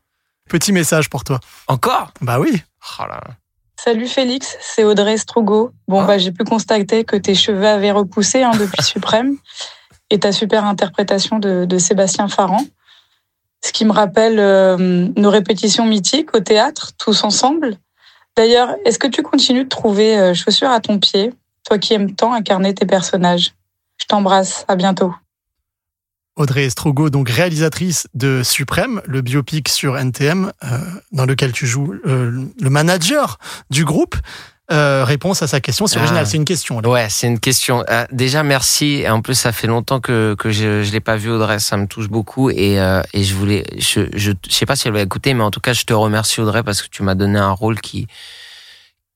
[0.50, 1.40] Petit message pour toi.
[1.68, 2.12] Encore?
[2.20, 2.62] Bah oui.
[3.00, 3.36] Oh là là.
[3.80, 5.72] Salut Félix, c'est Audrey Strogo.
[5.88, 6.06] Bon, Ah.
[6.08, 9.38] bah, j'ai pu constater que tes cheveux avaient repoussé hein, depuis Suprême
[10.10, 12.62] et ta super interprétation de, de Sébastien Farran.
[13.64, 14.78] Ce qui me rappelle euh,
[15.16, 17.76] nos répétitions mythiques au théâtre, tous ensemble.
[18.38, 21.34] D'ailleurs, est-ce que tu continues de trouver euh, chaussures à ton pied,
[21.68, 23.54] toi qui aimes tant incarner tes personnages?
[23.98, 25.14] Je t'embrasse, à bientôt.
[26.36, 30.78] Audrey Estrogo, donc réalisatrice de Suprême, le biopic sur NTM, euh,
[31.12, 33.38] dans lequel tu joues euh, le manager
[33.70, 34.16] du groupe.
[34.72, 36.04] Euh, réponse à sa question, c'est Ah.
[36.04, 36.80] original, c'est une question.
[36.80, 36.88] là.
[36.90, 37.84] Ouais, c'est une question.
[37.90, 38.98] Euh, déjà, merci.
[39.02, 41.58] Et en plus, ça fait longtemps que, que je je l'ai pas vu, Audrey.
[41.60, 42.52] Ça me touche beaucoup.
[42.52, 45.44] Et, euh, et je voulais, je, je, je sais pas si elle va écouter, mais
[45.44, 48.06] en tout cas, je te remercie, Audrey, parce que tu m'as donné un rôle qui,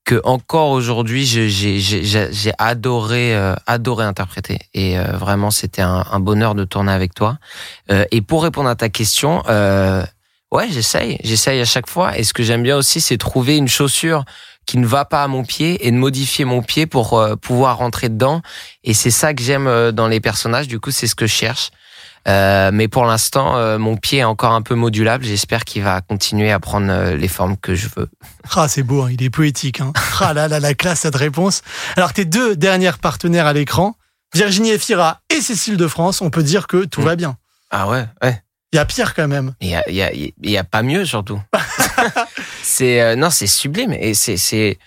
[0.05, 4.59] que encore aujourd'hui, j'ai adoré, euh, adoré interpréter.
[4.73, 7.37] Et euh, vraiment, c'était un, un bonheur de tourner avec toi.
[7.91, 10.03] Euh, et pour répondre à ta question, euh,
[10.51, 12.17] ouais, j'essaye, j'essaye à chaque fois.
[12.17, 14.25] Et ce que j'aime bien aussi, c'est trouver une chaussure
[14.65, 17.77] qui ne va pas à mon pied et de modifier mon pied pour euh, pouvoir
[17.77, 18.41] rentrer dedans.
[18.83, 20.67] Et c'est ça que j'aime euh, dans les personnages.
[20.67, 21.71] Du coup, c'est ce que je cherche.
[22.27, 25.25] Euh, mais pour l'instant, euh, mon pied est encore un peu modulable.
[25.25, 28.09] J'espère qu'il va continuer à prendre euh, les formes que je veux.
[28.55, 29.81] Ah, c'est beau, hein, il est poétique.
[29.81, 29.91] Hein.
[30.21, 31.61] Ah là là, la classe, cette réponse.
[31.97, 33.97] Alors, tes deux dernières partenaires à l'écran,
[34.33, 37.05] Virginie Efira et Cécile de France, on peut dire que tout Mm.
[37.05, 37.37] va bien.
[37.71, 38.41] Ah ouais, ouais.
[38.71, 39.53] Il y a pire quand même.
[39.61, 41.39] Il y a, il y a, il y a pas mieux surtout.
[42.63, 44.77] c'est euh, non, c'est sublime et c'est c'est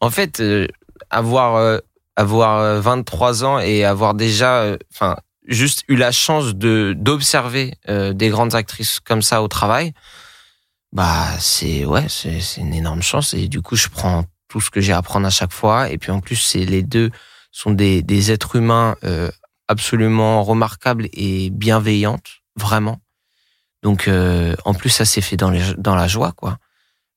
[0.00, 0.66] en fait euh,
[1.10, 1.78] avoir euh,
[2.16, 5.16] avoir euh, 23 ans et avoir déjà enfin
[5.46, 9.92] juste eu la chance de d'observer euh, des grandes actrices comme ça au travail.
[10.92, 14.80] Bah c'est ouais, c'est une énorme chance et du coup je prends tout ce que
[14.80, 17.10] j'ai à apprendre à chaque fois et puis en plus c'est les deux
[17.50, 19.30] sont des des êtres humains euh,
[19.68, 23.00] absolument remarquables et bienveillantes vraiment.
[23.82, 26.58] Donc euh, en plus ça s'est fait dans les, dans la joie quoi.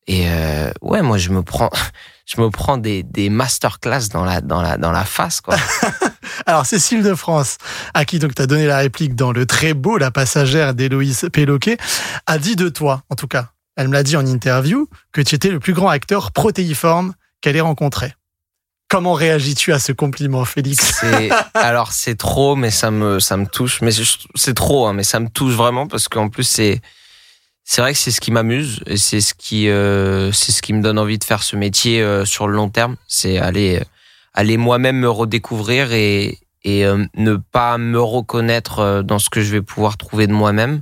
[0.07, 1.69] Et euh, ouais, moi je me prends
[2.29, 5.55] je me prends des des masterclass dans la dans la dans la face quoi.
[6.45, 7.57] Alors, Cécile de France,
[7.93, 11.29] à qui donc tu as donné la réplique dans le très beau La passagère d'Héloïse
[11.31, 11.77] Péloquet,
[12.25, 15.35] a dit de toi, en tout cas, elle me l'a dit en interview, que tu
[15.35, 18.13] étais le plus grand acteur protéiforme qu'elle ait rencontré.
[18.89, 21.03] Comment réagis-tu à ce compliment, Félix?
[21.53, 23.81] Alors, c'est trop, mais ça me, ça me touche.
[23.81, 23.91] Mais
[24.33, 26.81] c'est trop, hein, mais ça me touche vraiment parce qu'en plus, c'est,
[27.71, 30.73] c'est vrai que c'est ce qui m'amuse et c'est ce qui, euh, c'est ce qui
[30.73, 32.95] me donne envie de faire ce métier euh, sur le long terme.
[33.07, 33.79] C'est aller
[34.33, 39.51] aller moi-même me redécouvrir et, et euh, ne pas me reconnaître dans ce que je
[39.51, 40.81] vais pouvoir trouver de moi-même.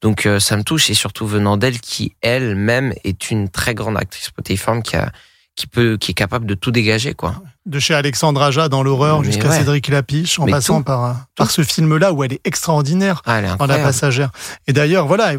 [0.00, 4.30] Donc ça me touche et surtout venant d'elle qui elle-même est une très grande actrice
[4.30, 5.12] protéiforme qui a
[5.54, 7.36] qui peut qui est capable de tout dégager quoi.
[7.66, 11.96] De chez Alexandre Aja dans l'horreur jusqu'à Cédric Lapiche en passant par par ce film
[11.96, 14.32] là où elle est extraordinaire ah, elle est dans la passagère.
[14.66, 15.32] Et d'ailleurs voilà,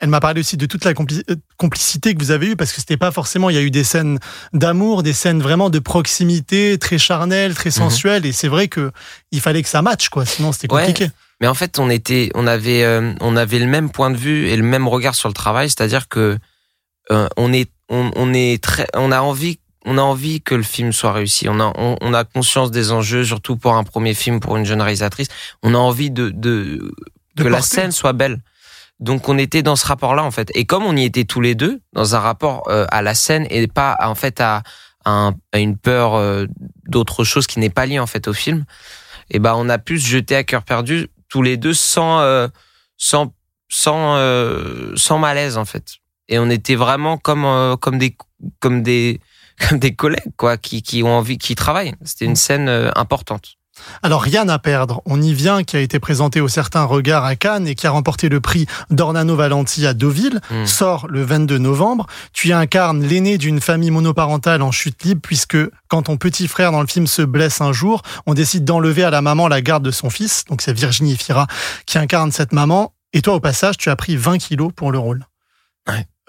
[0.00, 2.80] elle m'a parlé aussi de toute la euh, complicité que vous avez eue parce que
[2.80, 4.18] c'était pas forcément il y a eu des scènes
[4.52, 7.74] d'amour des scènes vraiment de proximité très charnelles très mhm.
[7.74, 8.90] sensuelles et c'est vrai que
[9.30, 12.46] il fallait que ça matche quoi sinon c'était compliqué mais en fait on était on
[12.46, 15.34] avait euh, on avait le même point de vue et le même regard sur le
[15.34, 16.38] travail c'est-à-dire que
[17.10, 20.92] euh, on est on, est très on a envie on a envie que le film
[20.92, 21.48] soit réussi.
[21.48, 24.80] On a, on, a conscience des enjeux, surtout pour un premier film, pour une jeune
[24.80, 25.26] réalisatrice.
[25.64, 26.94] On a envie de, de,
[27.36, 28.40] que la scène soit belle.
[29.02, 30.52] Donc on était dans ce rapport-là en fait.
[30.54, 33.48] Et comme on y était tous les deux dans un rapport euh, à la scène
[33.50, 34.62] et pas en fait à,
[35.04, 36.46] à, une peur euh,
[36.86, 38.64] d'autre chose qui n'est pas liée en fait au film,
[39.28, 42.20] et eh ben on a pu se jeter à cœur perdu tous les deux sans
[42.20, 42.46] euh,
[42.96, 43.34] sans
[43.68, 44.16] sans
[44.94, 45.96] sans malaise en fait.
[46.28, 48.16] Et on était vraiment comme comme des
[48.60, 49.20] comme des
[49.68, 51.94] comme des collègues quoi qui qui ont envie qui travaillent.
[52.04, 53.56] C'était une scène importante.
[54.02, 57.36] Alors rien à perdre, on y vient, qui a été présenté au certain regard à
[57.36, 60.66] Cannes et qui a remporté le prix d'Ornano Valenti à Deauville, hmm.
[60.66, 62.06] sort le 22 novembre.
[62.32, 66.72] Tu y incarnes l'aîné d'une famille monoparentale en chute libre puisque quand ton petit frère
[66.72, 69.84] dans le film se blesse un jour, on décide d'enlever à la maman la garde
[69.84, 71.46] de son fils, donc c'est Virginie Fira
[71.86, 72.94] qui incarne cette maman.
[73.12, 75.26] Et toi au passage, tu as pris 20 kilos pour le rôle.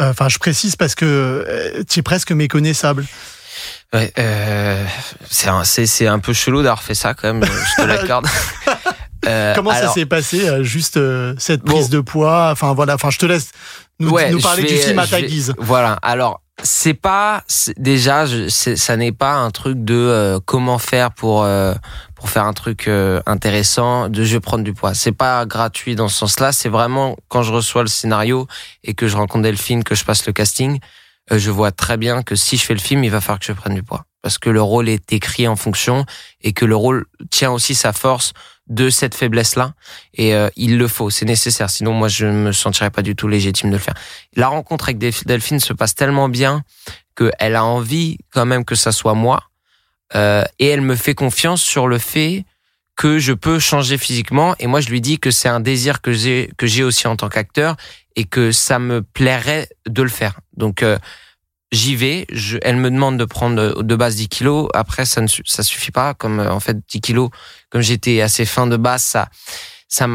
[0.02, 3.06] Euh, enfin, je précise parce que euh, tu es presque méconnaissable.
[3.94, 4.84] Ouais, euh,
[5.30, 8.28] c'est un, c'est, un peu chelou d'avoir fait ça quand même, je te l'accorde.
[9.26, 12.50] Euh, Comment ça s'est passé, euh, juste euh, cette prise de poids?
[12.52, 13.52] Enfin voilà, enfin je te laisse
[14.02, 15.54] nous, nous parler du film à ta guise.
[15.58, 17.46] Voilà, alors c'est pas
[17.78, 21.48] déjà, ça n'est pas un truc de comment faire pour
[22.16, 22.90] pour faire un truc
[23.26, 24.94] intéressant, de je vais prendre du poids.
[24.94, 26.52] C'est pas gratuit dans ce sens-là.
[26.52, 28.46] C'est vraiment quand je reçois le scénario
[28.84, 32.24] et que je rencontre Delphine, que je passe le casting euh, je vois très bien
[32.24, 34.06] que si je fais le film, il va falloir que je prenne du poids.
[34.22, 36.06] Parce que le rôle est écrit en fonction
[36.42, 38.34] et que le rôle tient aussi sa force
[38.68, 39.74] de cette faiblesse-là.
[40.14, 41.70] Et euh, il le faut, c'est nécessaire.
[41.70, 43.96] Sinon, moi, je ne me sentirais pas du tout légitime de le faire.
[44.36, 46.64] La rencontre avec Delphine se passe tellement bien
[47.18, 49.44] qu'elle a envie quand même que ça soit moi.
[50.16, 52.46] Euh, et elle me fait confiance sur le fait
[52.96, 54.56] que je peux changer physiquement.
[54.60, 57.76] Et moi, je lui dis que c'est un désir que j'ai aussi en tant qu'acteur
[58.16, 60.40] et que ça me plairait de le faire.
[60.56, 60.98] Donc euh,
[61.74, 62.26] j'y vais.
[62.32, 64.70] Je, elle me demande de prendre de base 10 kilos.
[64.74, 66.14] Après, ça ne ça suffit pas.
[66.14, 67.30] Comme euh, en fait 10 kilos,
[67.70, 69.30] comme j'étais assez fin de base, ça
[69.90, 70.08] ça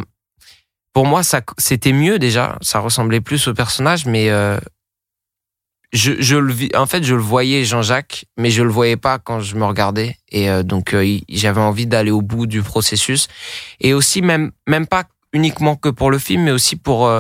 [0.95, 2.57] pour moi ça c'était mieux déjà.
[2.63, 4.59] Ça ressemblait plus au personnage, mais euh,
[5.93, 9.41] je, je le en fait je le voyais Jean-Jacques mais je le voyais pas quand
[9.41, 10.95] je me regardais et euh, donc
[11.31, 13.27] j'avais envie d'aller au bout du processus
[13.81, 17.11] et aussi même même pas uniquement que pour le film mais aussi pour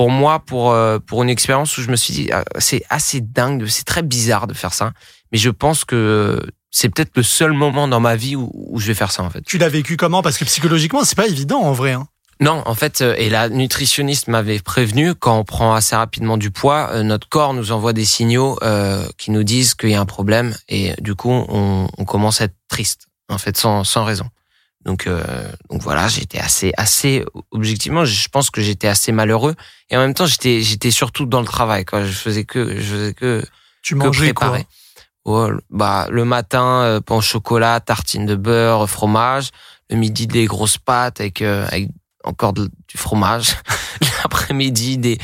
[0.00, 3.20] pour moi, pour euh, pour une expérience où je me suis dit, ah, c'est assez
[3.20, 4.92] dingue, c'est très bizarre de faire ça,
[5.30, 8.86] mais je pense que c'est peut-être le seul moment dans ma vie où, où, je
[8.86, 9.42] vais faire ça en fait.
[9.42, 10.22] Tu l'as vécu comment?
[10.22, 11.92] Parce que psychologiquement, c'est pas évident en vrai.
[11.92, 12.06] Hein.
[12.40, 16.50] Non, en fait, euh, et la nutritionniste m'avait prévenu quand on prend assez rapidement du
[16.50, 20.00] poids, euh, notre corps nous envoie des signaux euh, qui nous disent qu'il y a
[20.00, 24.04] un problème et du coup on, on commence à être triste en fait sans sans
[24.04, 24.30] raison.
[24.84, 25.22] Donc, euh,
[25.68, 29.54] donc voilà, j'étais assez, assez objectivement, je pense que j'étais assez malheureux
[29.90, 31.84] et en même temps j'étais, j'étais surtout dans le travail.
[31.84, 32.04] Quoi.
[32.04, 33.44] Je faisais que, je faisais que,
[33.82, 34.58] tu mangeais quoi
[35.24, 39.50] oh, Bah le matin euh, pain au chocolat, tartine de beurre, fromage.
[39.90, 41.88] Le midi des grosses pâtes avec, euh, avec
[42.24, 43.56] encore du fromage.
[44.22, 45.18] L'après-midi des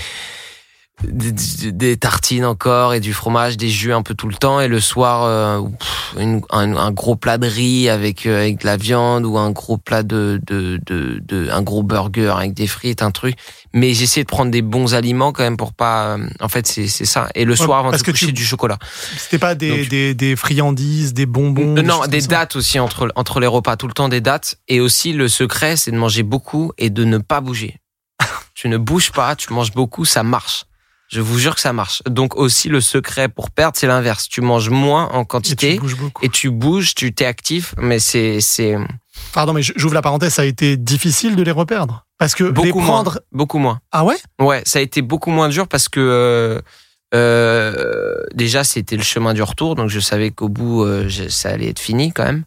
[1.04, 4.60] des, tartines encore et du fromage, des jus un peu tout le temps.
[4.60, 8.60] Et le soir, euh, pff, une- un, un gros plat de riz avec euh, avec
[8.60, 12.54] de la viande ou un gros plat de de, de de un gros burger avec
[12.54, 13.36] des frites, un truc.
[13.72, 16.16] Mais j'essaie de prendre des bons aliments quand même pour pas.
[16.16, 17.28] euh, En fait, c'est ça.
[17.34, 18.78] Et le Ouais, soir avant de se coucher, tu- du chocolat.
[19.18, 23.40] C'était pas des, Donc- des, des friandises, des bonbons non, des dates aussi entre entre
[23.40, 24.56] les repas, tout le temps des dates.
[24.68, 27.78] Et aussi le secret, c'est de manger beaucoup et de ne pas bouger.
[28.54, 30.64] tu ne bouges pas, tu manges beaucoup, ça marche.
[31.08, 32.02] Je vous jure que ça marche.
[32.08, 34.28] Donc aussi le secret pour perdre, c'est l'inverse.
[34.28, 36.24] Tu manges moins en Et tu quantité bouges beaucoup.
[36.24, 38.76] et tu bouges, tu t'es actif, mais c'est c'est
[39.32, 42.04] Pardon, mais j'ouvre la parenthèse, ça a été difficile de les reperdre?
[42.18, 43.20] Parce que les beaucoup moins, prendre.
[43.32, 43.80] beaucoup moins.
[43.92, 44.16] Ah ouais?
[44.40, 46.60] Ouais, ça a été beaucoup moins dur parce que euh,
[47.14, 51.68] euh, déjà c'était le chemin du retour, donc je savais qu'au bout euh, ça allait
[51.68, 52.44] être fini quand même.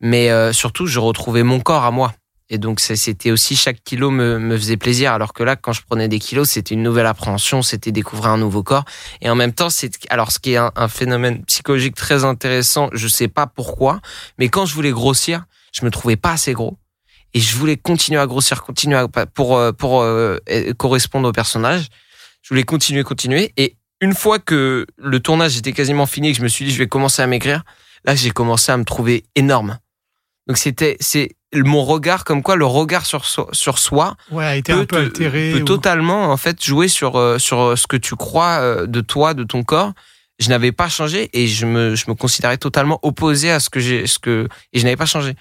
[0.00, 2.12] Mais euh, surtout, je retrouvais mon corps à moi.
[2.54, 6.06] Et donc c'était aussi chaque kilo me, faisait plaisir, alors que là, quand je prenais
[6.06, 8.84] des kilos, c'était une nouvelle appréhension, c'était découvrir un nouveau corps.
[9.22, 12.90] Et en même temps, c'est alors ce qui est un, un phénomène psychologique très intéressant,
[12.92, 14.02] je sais pas pourquoi,
[14.36, 16.76] mais quand je voulais grossir, je me trouvais pas assez gros
[17.32, 20.36] et je voulais continuer à grossir, continuer à, pour euh, pour euh,
[20.76, 21.86] correspondre au personnage.
[22.42, 23.54] Je voulais continuer, continuer.
[23.56, 26.70] Et une fois que le tournage était quasiment fini, et que je me suis dit
[26.70, 27.62] je vais commencer à maigrir,
[28.04, 29.78] là j'ai commencé à me trouver énorme.
[30.46, 34.56] Donc c'était c'est mon regard comme quoi le regard sur soi, sur soi Ouais, a
[34.56, 35.52] été peut, un peu altéré.
[35.52, 39.00] peut ou- totalement en fait jouer sur euh, sur ce que tu crois euh, de
[39.00, 39.92] toi, de ton corps.
[40.38, 43.80] Je n'avais pas changé et je me je me considérais totalement opposé à ce que
[43.80, 45.34] j'ai ce que et je n'avais pas changé.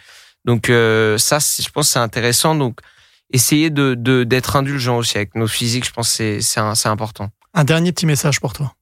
[0.45, 2.79] Donc euh, ça je pense c'est intéressant donc
[3.31, 7.29] essayer de de d'être indulgent aussi avec nos physiques, je pense c'est c'est important.
[7.53, 8.73] Un dernier petit message pour toi.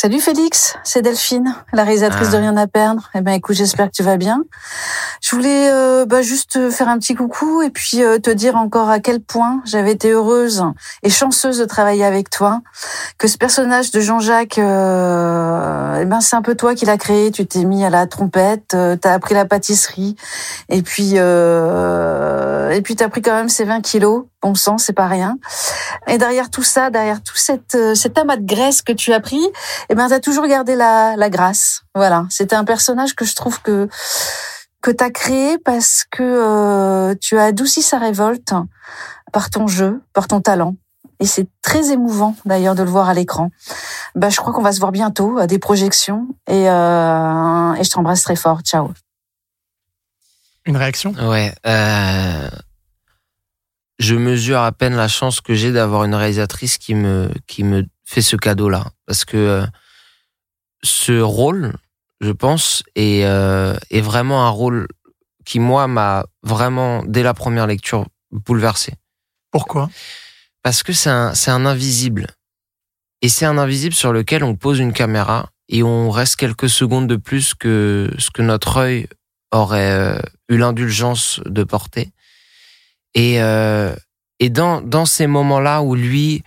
[0.00, 2.36] Salut Félix, c'est Delphine, la réalisatrice Ah.
[2.36, 3.10] de Rien à perdre.
[3.16, 4.44] Eh ben écoute, j'espère que tu vas bien.
[5.20, 8.54] Je voulais euh, bah, juste te faire un petit coucou et puis euh, te dire
[8.54, 10.62] encore à quel point j'avais été heureuse
[11.02, 12.60] et chanceuse de travailler avec toi.
[13.18, 17.32] Que ce personnage de Jean-Jacques, euh, eh ben c'est un peu toi qui l'as créé.
[17.32, 20.14] Tu t'es mis à la trompette, t'as appris la pâtisserie
[20.68, 24.26] et puis euh, et puis t'as pris quand même ces 20 kilos.
[24.40, 25.36] Bon sang, c'est pas rien.
[26.06, 29.20] Et derrière tout ça, derrière tout cette, euh, cet amas de graisse que tu as
[29.20, 29.44] pris,
[29.88, 31.82] eh ben, t'as toujours gardé la, la grâce.
[31.94, 32.24] Voilà.
[32.30, 33.88] C'était un personnage que je trouve que,
[34.80, 38.54] que t'as créé parce que euh, tu as adouci sa révolte
[39.32, 40.76] par ton jeu, par ton talent.
[41.20, 43.50] Et c'est très émouvant d'ailleurs de le voir à l'écran.
[44.14, 47.90] Bah, je crois qu'on va se voir bientôt à des projections et, euh, et je
[47.90, 48.60] t'embrasse très fort.
[48.62, 48.92] Ciao.
[50.64, 51.12] Une réaction?
[51.28, 51.52] Ouais.
[51.66, 52.48] Euh,
[53.98, 57.86] je mesure à peine la chance que j'ai d'avoir une réalisatrice qui me qui me
[58.04, 59.66] fait ce cadeau-là, parce que euh,
[60.82, 61.74] ce rôle,
[62.20, 64.86] je pense, est euh, est vraiment un rôle
[65.44, 68.94] qui moi m'a vraiment dès la première lecture bouleversé.
[69.50, 69.90] Pourquoi?
[70.62, 72.26] Parce que c'est un c'est un invisible
[73.22, 77.08] et c'est un invisible sur lequel on pose une caméra et on reste quelques secondes
[77.08, 79.08] de plus que ce que notre œil
[79.50, 82.12] aurait euh, eu l'indulgence de porter.
[83.14, 83.94] Et, euh,
[84.38, 86.42] et dans, dans ces moments-là où lui,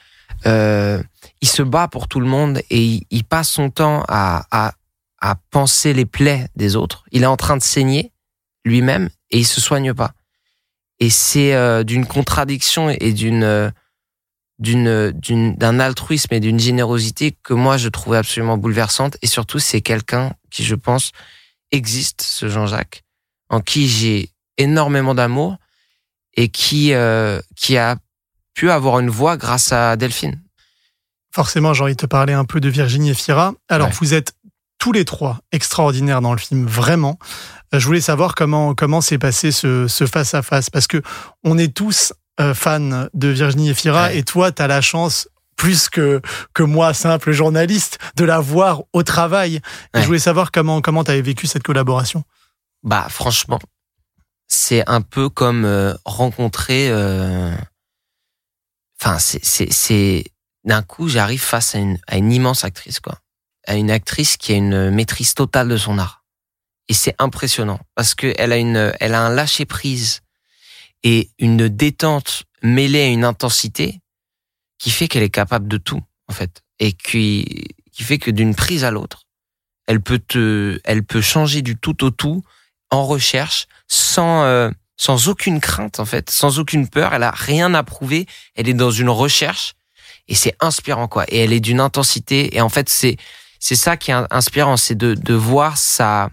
[0.45, 1.01] euh,
[1.41, 4.73] il se bat pour tout le monde et il, passe son temps à, à,
[5.19, 8.11] à penser les plaies des autres, il est en train de saigner
[8.65, 10.13] lui-même et il se soigne pas.
[10.99, 13.69] Et c'est euh, d'une contradiction et d'une euh,
[14.59, 19.57] d'une d'une d'un altruisme et d'une générosité que moi je trouvais absolument bouleversante et surtout
[19.57, 21.11] c'est quelqu'un qui je pense
[21.71, 23.01] existe ce Jean-Jacques
[23.49, 25.57] en qui j'ai énormément d'amour
[26.35, 27.97] et qui euh, qui a
[28.53, 30.41] pu avoir une voix grâce à Delphine.
[31.33, 33.53] Forcément, j'ai envie de te parler un peu de Virginie et Fira.
[33.69, 33.93] Alors, Ouais.
[34.01, 34.33] vous êtes
[34.79, 37.17] tous les trois extraordinaires dans le film, vraiment.
[37.73, 41.01] Euh, Je voulais savoir comment comment s'est passé ce ce face à face parce que
[41.43, 44.17] on est tous euh, fans de Virginie et Fira Ouais.
[44.17, 46.21] et toi, tu as la chance plus que
[46.53, 49.61] que moi, simple journaliste, de la voir au travail.
[49.95, 52.23] Et je voulais savoir comment comment tu avais vécu cette collaboration.
[52.83, 53.59] Bah franchement,
[54.51, 56.89] c'est un peu comme euh, rencontrer.
[56.89, 57.55] euh,
[59.03, 60.23] Enfin, c'est
[60.63, 63.19] d'un coup j'arrive face à une à une immense actrice quoi,
[63.65, 66.23] à une actrice qui a une maîtrise totale de son art.
[66.87, 70.21] Et c'est impressionnant parce que elle a une elle a un lâcher prise
[71.01, 74.01] et une détente mêlée à une intensité
[74.77, 78.53] qui fait qu'elle est capable de tout en fait et qui qui fait que d'une
[78.53, 79.23] prise à l'autre,
[79.87, 82.43] elle peut te elle peut changer du tout au tout
[82.91, 87.73] en recherche sans euh, sans aucune crainte en fait, sans aucune peur, elle a rien
[87.73, 89.73] à prouver, elle est dans une recherche
[90.27, 91.25] et c'est inspirant quoi.
[91.29, 92.55] Et elle est d'une intensité.
[92.55, 93.17] Et en fait c'est
[93.59, 96.29] c'est ça qui est inspirant, c'est de de voir son-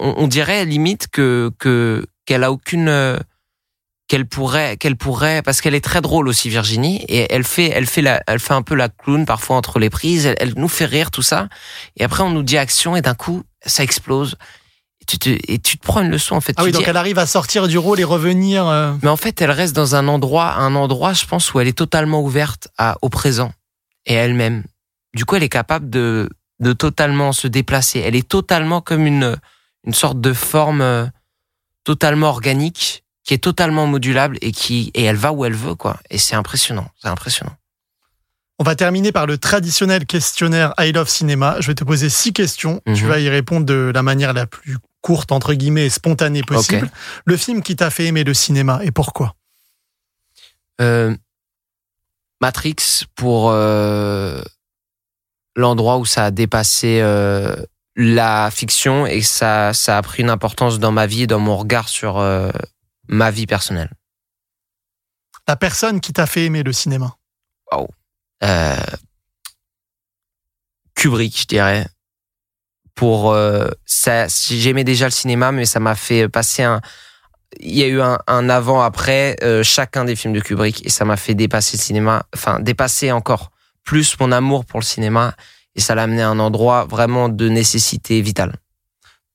[0.00, 3.18] on, dirait limite que que qu'elle a aucune euh,
[4.06, 7.86] qu'elle pourrait, qu'elle pourrait, parce qu'elle est très drôle aussi Virginie, et elle fait, elle
[7.86, 10.26] fait la, elle fait un peu la clown parfois entre les prises.
[10.38, 11.48] Elle nous fait rire tout ça,
[11.96, 14.36] et après on nous dit action et d'un coup ça explose.
[15.04, 16.54] Et tu te, et tu te prends une leçon en fait.
[16.56, 18.66] Ah Tu oui, dis, donc elle arrive à sortir du rôle et revenir.
[18.66, 21.68] euh, mais en fait, elle reste dans un endroit, un endroit, je pense, où elle
[21.68, 23.52] est totalement ouverte à, au présent
[24.06, 24.64] et à elle-même.
[25.14, 26.30] Du coup, elle est capable de,
[26.60, 28.00] de totalement se déplacer.
[28.00, 29.36] Elle est totalement comme une,
[29.86, 31.04] une sorte de forme euh,
[31.84, 35.98] totalement organique, qui est totalement modulable et qui, et elle va où elle veut, quoi.
[36.10, 36.88] Et c'est impressionnant.
[37.02, 37.54] C'est impressionnant.
[38.58, 41.56] On va terminer par le traditionnel questionnaire I Love Cinéma.
[41.60, 42.80] Je vais te poser six questions.
[42.86, 43.08] Tu Mhm.
[43.08, 46.90] vas y répondre de la manière la plus courte, entre guillemets, et spontanée possible.
[47.26, 49.36] Le film qui t'a fait aimer le cinéma et pourquoi?
[50.80, 51.14] Euh,
[52.40, 54.42] Matrix pour euh,
[55.56, 57.54] l'endroit où ça a dépassé euh,
[57.96, 61.58] la fiction et ça, ça a pris une importance dans ma vie et dans mon
[61.58, 62.50] regard sur euh,
[63.06, 63.92] ma vie personnelle.
[65.46, 67.14] La personne qui t'a fait aimer le cinéma?
[68.42, 68.76] Euh,
[70.94, 71.86] Kubrick, je dirais.
[72.94, 76.80] Pour euh, ça, j'aimais déjà le cinéma, mais ça m'a fait passer un.
[77.60, 81.04] Il y a eu un, un avant-après euh, chacun des films de Kubrick et ça
[81.04, 83.50] m'a fait dépasser le cinéma, enfin dépasser encore
[83.84, 85.34] plus mon amour pour le cinéma
[85.76, 88.56] et ça l'a amené à un endroit vraiment de nécessité vitale.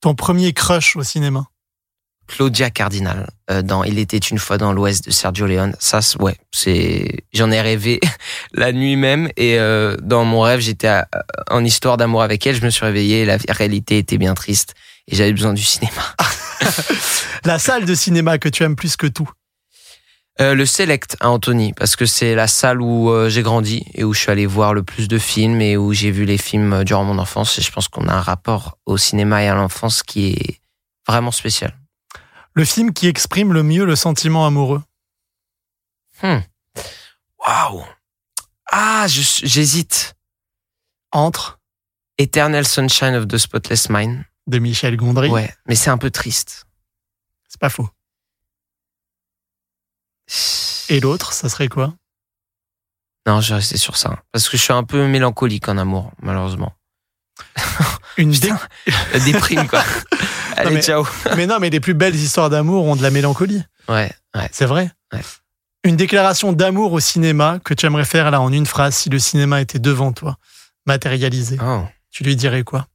[0.02, 1.48] Ton premier crush au cinéma?
[2.30, 5.76] Claudia Cardinal euh, dans Il était une fois dans l'Ouest de Sergio Leone.
[5.80, 8.00] Ça, ouais, c'est j'en ai rêvé
[8.54, 11.08] la nuit même et euh, dans mon rêve j'étais à-
[11.50, 12.56] en histoire d'amour avec elle.
[12.56, 14.76] Je me suis réveillé, la réalité était bien triste
[15.08, 16.02] et j'avais besoin du cinéma.
[17.46, 19.30] La salle de cinéma que tu aimes plus que tout
[20.42, 24.04] Euh, le Select à Antony parce que c'est la salle où euh, j'ai grandi et
[24.04, 26.74] où je suis allé voir le plus de films et où j'ai vu les films
[26.74, 29.56] euh, durant mon enfance et je pense qu'on a un rapport au cinéma et à
[29.56, 30.60] l'enfance qui est
[31.08, 31.74] vraiment spécial.
[32.54, 34.82] Le film qui exprime le mieux le sentiment amoureux
[36.22, 36.40] Hmm.
[37.48, 37.86] Waouh.
[38.72, 40.16] Ah, j'hésite.
[41.14, 41.60] Entre
[42.18, 44.26] Eternal Sunshine of the Spotless Mind.
[44.48, 45.30] de Michel Gondry.
[45.30, 46.66] Ouais, mais c'est un peu triste.
[47.48, 47.88] C'est pas faux.
[50.90, 51.94] Et l'autre, ça serait quoi?
[53.26, 54.22] Non, je vais rester sur ça.
[54.32, 56.74] Parce que je suis un peu mélancolique en amour, malheureusement.
[58.18, 58.60] Une Putain,
[59.26, 59.84] déprime, quoi.
[60.58, 61.06] Allez, mais- ciao.
[61.38, 63.64] Mais non, mais les plus belles histoires d'amour ont de la mélancolie.
[63.88, 64.50] Ouais, ouais.
[64.52, 65.22] C'est vrai Ouais.
[65.86, 69.18] Une déclaration d'amour au cinéma que tu aimerais faire là en une phrase si le
[69.18, 70.38] cinéma était devant toi,
[70.86, 71.58] matérialisé.
[71.64, 71.84] Oh.
[72.12, 72.88] Tu lui dirais quoi?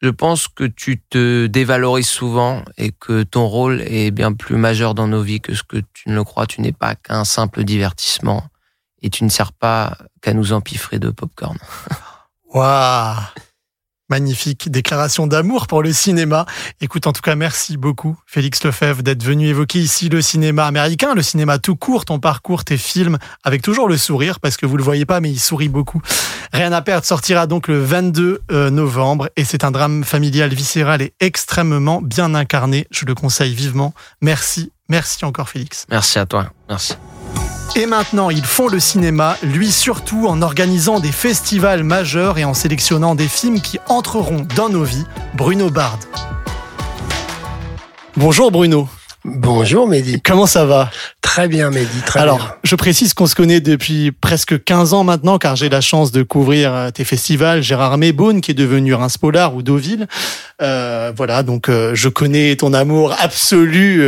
[0.00, 4.94] Je pense que tu te dévalorises souvent et que ton rôle est bien plus majeur
[4.94, 6.46] dans nos vies que ce que tu ne le crois.
[6.46, 8.44] Tu n'es pas qu'un simple divertissement
[9.02, 11.58] et tu ne sers pas qu'à nous empiffrer de popcorn.
[12.54, 13.16] Waouh
[14.10, 16.44] Magnifique déclaration d'amour pour le cinéma.
[16.80, 21.14] Écoute, en tout cas, merci beaucoup, Félix Lefebvre, d'être venu évoquer ici le cinéma américain,
[21.14, 24.76] le cinéma tout court, ton parcours, tes films, avec toujours le sourire, parce que vous
[24.76, 26.02] le voyez pas, mais il sourit beaucoup.
[26.52, 31.00] Rien à perdre sortira donc le 22 euh, novembre, et c'est un drame familial viscéral
[31.00, 32.86] et extrêmement bien incarné.
[32.90, 33.94] Je le conseille vivement.
[34.20, 35.86] Merci, merci encore, Félix.
[35.90, 36.50] Merci à toi.
[36.68, 36.94] Merci.
[37.76, 42.54] Et maintenant, ils font le cinéma, lui surtout en organisant des festivals majeurs et en
[42.54, 45.04] sélectionnant des films qui entreront dans nos vies.
[45.34, 45.98] Bruno Bard.
[48.16, 48.88] Bonjour Bruno,
[49.24, 50.20] Bonjour Mehdi.
[50.22, 50.88] comment ça va?
[51.20, 52.54] Très bien Mehdi, très Alors, bien.
[52.62, 56.22] je précise qu'on se connaît depuis presque 15 ans maintenant, car j'ai la chance de
[56.22, 57.60] couvrir euh, tes festivals.
[57.60, 60.06] Gérard Mébaune, qui est devenu Reims Polar ou Deauville.
[60.62, 64.02] Euh, voilà, donc euh, je connais ton amour absolu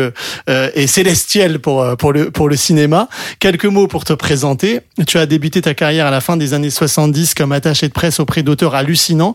[0.48, 3.08] euh, et célestiel pour pour le pour le cinéma.
[3.40, 4.80] Quelques mots pour te présenter.
[5.06, 8.20] Tu as débuté ta carrière à la fin des années 70 comme attaché de presse
[8.20, 9.34] auprès d'auteurs hallucinants.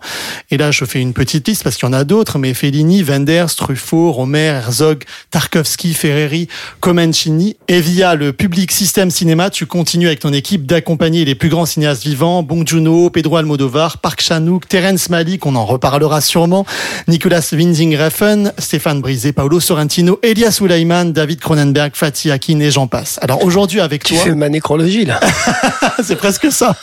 [0.49, 3.03] Et là, je fais une petite liste parce qu'il y en a d'autres, mais Fellini,
[3.03, 6.47] Wenders, Truffaut, Romer, Herzog, Tarkovsky, Ferreri,
[6.79, 7.57] Comencini.
[7.67, 11.65] Et via le Public System Cinéma, tu continues avec ton équipe d'accompagner les plus grands
[11.65, 12.65] cinéastes vivants, Bong
[13.11, 16.65] Pedro Almodovar, Park Chan-wook, Terence Malick, on en reparlera sûrement,
[17.07, 22.87] Nicolas Winding Refn, Stéphane Brisé, Paolo Sorrentino, Elias Oulaiman, David Cronenberg, Fatih Akin et j'en
[22.87, 23.19] passe.
[23.21, 25.19] Alors aujourd'hui avec Tu toi, fais ma nécrologie là.
[26.03, 26.75] c'est presque ça.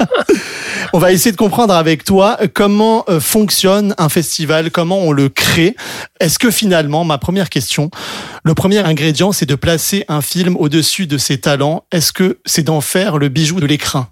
[0.93, 5.29] On va essayer de comprendre avec toi comment euh, fonctionne un festival, comment on le
[5.29, 5.77] crée.
[6.19, 7.91] Est-ce que finalement, ma première question,
[8.43, 11.85] le premier ingrédient, c'est de placer un film au-dessus de ses talents.
[11.93, 14.09] Est-ce que c'est d'en faire le bijou de l'écrin?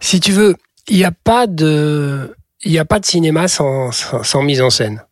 [0.00, 0.56] Si tu veux,
[0.88, 5.02] il n'y a pas de, il y a pas de cinéma sans mise en scène.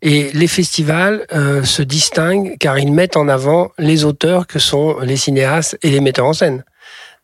[0.00, 5.00] Et les festivals euh, se distinguent car ils mettent en avant les auteurs que sont
[5.00, 6.64] les cinéastes et les metteurs en scène.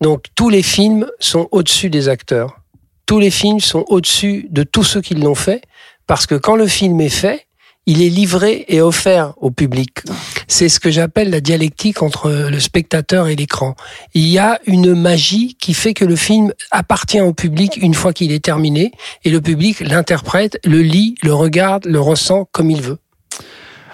[0.01, 2.59] Donc tous les films sont au-dessus des acteurs.
[3.07, 5.63] Tous les films sont au-dessus de tous ceux qui l'ont fait
[6.07, 7.47] parce que quand le film est fait,
[7.87, 10.03] il est livré et offert au public.
[10.49, 13.75] C'est ce que j'appelle la dialectique entre le spectateur et l'écran.
[14.15, 18.13] Il y a une magie qui fait que le film appartient au public une fois
[18.13, 18.93] qu'il est terminé
[19.25, 22.99] et le public l'interprète, le lit, le regarde, le ressent comme il veut.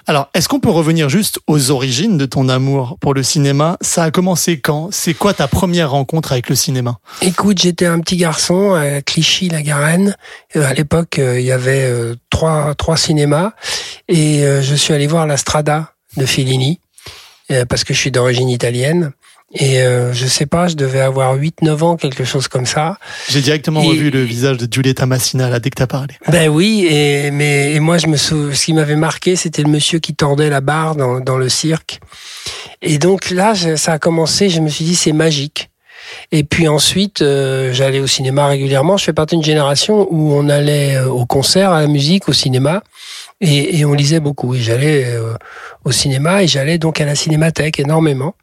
[0.06, 3.76] Alors, est-ce qu'on peut revenir juste aux origines de ton amour pour le cinéma?
[3.80, 4.88] Ça a commencé quand?
[4.92, 6.98] C'est quoi ta première rencontre avec le cinéma?
[7.22, 10.16] Écoute, j'étais un petit garçon à Clichy-la-Garenne.
[10.56, 13.52] Euh, à l'époque, euh, il y avait euh, trois, trois cinémas
[14.08, 16.80] et je suis allé voir la Strada de Fellini
[17.68, 19.12] parce que je suis d'origine italienne.
[19.52, 22.98] Et euh, je sais pas, je devais avoir 8-9 ans, quelque chose comme ça.
[23.28, 26.14] J'ai directement revu le visage de Giulietta Massina là dès que t'as parlé.
[26.28, 28.52] Ben oui, et mais et moi je me sou...
[28.52, 31.98] ce qui m'avait marqué, c'était le monsieur qui tordait la barre dans, dans le cirque.
[32.80, 34.50] Et donc là, ça a commencé.
[34.50, 35.70] Je me suis dit c'est magique.
[36.32, 38.96] Et puis ensuite, euh, j'allais au cinéma régulièrement.
[38.96, 42.32] Je fais partie d'une génération où on allait euh, au concert, à la musique, au
[42.32, 42.82] cinéma,
[43.40, 44.54] et, et on lisait beaucoup.
[44.54, 45.34] Et j'allais euh,
[45.84, 48.34] au cinéma et j'allais donc à la cinémathèque énormément.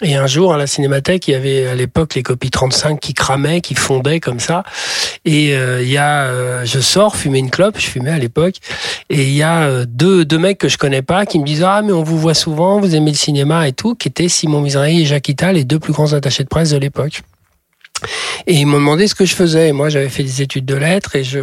[0.00, 3.14] Et un jour, à la cinémathèque, il y avait à l'époque les copies 35 qui
[3.14, 4.64] cramaient, qui fondaient comme ça.
[5.24, 8.56] Et euh, il y a, euh, je sors fumer une clope, je fumais à l'époque,
[9.10, 11.62] et il y a euh, deux, deux mecs que je connais pas qui me disent
[11.62, 14.60] ah mais on vous voit souvent, vous aimez le cinéma et tout, qui étaient Simon
[14.60, 17.22] Misrahi et Jacques Ita, les deux plus grands attachés de presse de l'époque.
[18.46, 19.72] Et ils m'ont demandé ce que je faisais.
[19.72, 21.40] Moi, j'avais fait des études de lettres et je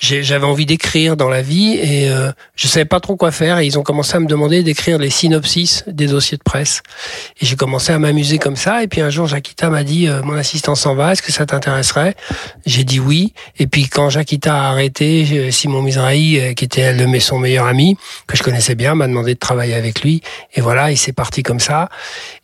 [0.00, 3.58] j'avais envie d'écrire dans la vie et euh, je savais pas trop quoi faire.
[3.58, 6.82] Et ils ont commencé à me demander d'écrire les synopsis des dossiers de presse.
[7.40, 8.82] Et j'ai commencé à m'amuser comme ça.
[8.82, 11.12] Et puis un jour, Jacquita m'a dit euh, mon assistant s'en va.
[11.12, 12.14] Est-ce que ça t'intéresserait?
[12.66, 13.34] J'ai dit oui.
[13.58, 17.96] Et puis quand Jacquita a arrêté, Simon Mizrahi, euh, qui était le, son meilleur ami,
[18.26, 20.22] que je connaissais bien, m'a demandé de travailler avec lui.
[20.54, 21.88] Et voilà, il s'est parti comme ça.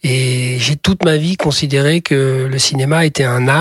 [0.03, 3.56] Et j'ai toute ma vie considéré que le cinéma était un art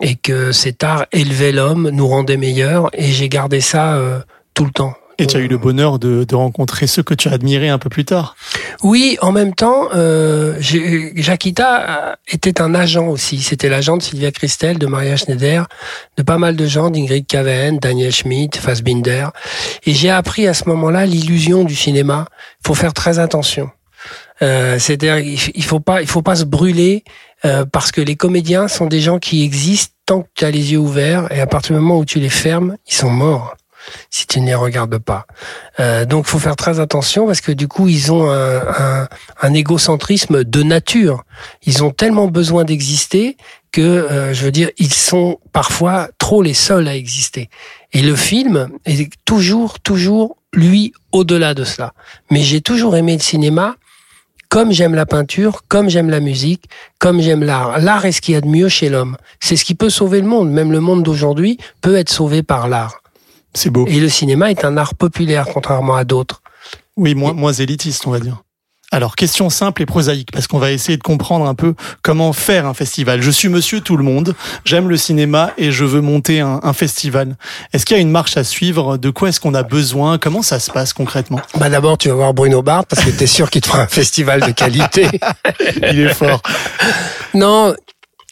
[0.00, 4.20] et que cet art élevait l'homme, nous rendait meilleurs et j'ai gardé ça euh,
[4.54, 4.94] tout le temps.
[5.20, 7.90] Et tu as eu le bonheur de, rencontrer ceux que tu as admirés un peu
[7.90, 8.36] plus tard.
[8.82, 13.42] Oui, en même temps, euh, Jacquita était un agent aussi.
[13.42, 15.68] C'était l'agent de Sylvia Christel, de Maria Schneider,
[16.16, 19.26] de pas mal de gens, d'Ingrid Caven, Daniel Schmidt, Fassbinder.
[19.84, 22.24] Et j'ai appris à ce moment-là l'illusion du cinéma.
[22.64, 23.68] Il faut faire très attention.
[24.40, 27.04] Euh, C'est-à-dire, il faut pas, il faut pas se brûler
[27.44, 30.72] euh, parce que les comédiens sont des gens qui existent tant que tu as les
[30.72, 33.56] yeux ouverts et à partir du moment où tu les fermes, ils sont morts
[34.10, 35.26] si tu ne les regardes pas.
[35.78, 39.08] Euh, donc, faut faire très attention parce que du coup, ils ont un, un,
[39.40, 41.24] un égocentrisme de nature.
[41.64, 43.36] Ils ont tellement besoin d'exister
[43.72, 47.48] que, euh, je veux dire, ils sont parfois trop les seuls à exister.
[47.92, 51.94] Et le film est toujours, toujours, lui, au-delà de cela.
[52.30, 53.76] Mais j'ai toujours aimé le cinéma
[54.50, 56.64] comme j'aime la peinture, comme j'aime la musique,
[56.98, 57.78] comme j'aime l'art.
[57.78, 59.16] L'art est ce qu'il y a de mieux chez l'homme.
[59.38, 60.50] C'est ce qui peut sauver le monde.
[60.50, 63.00] Même le monde d'aujourd'hui peut être sauvé par l'art.
[63.54, 63.86] C'est beau.
[63.86, 66.42] Et le cinéma est un art populaire, contrairement à d'autres.
[66.96, 68.42] Oui, moins, moins élitiste, on va dire.
[68.92, 72.66] Alors, question simple et prosaïque, parce qu'on va essayer de comprendre un peu comment faire
[72.66, 73.22] un festival.
[73.22, 74.34] Je suis monsieur tout le monde,
[74.64, 77.36] j'aime le cinéma et je veux monter un, festival.
[77.72, 78.96] Est-ce qu'il y a une marche à suivre?
[78.96, 80.18] De quoi est-ce qu'on a besoin?
[80.18, 81.40] Comment ça se passe concrètement?
[81.58, 83.82] Bah d'abord, tu vas voir Bruno Barthes, parce que tu es sûr qu'il te fera
[83.82, 85.06] un festival de qualité.
[85.90, 86.42] Il est fort.
[87.34, 87.74] Non,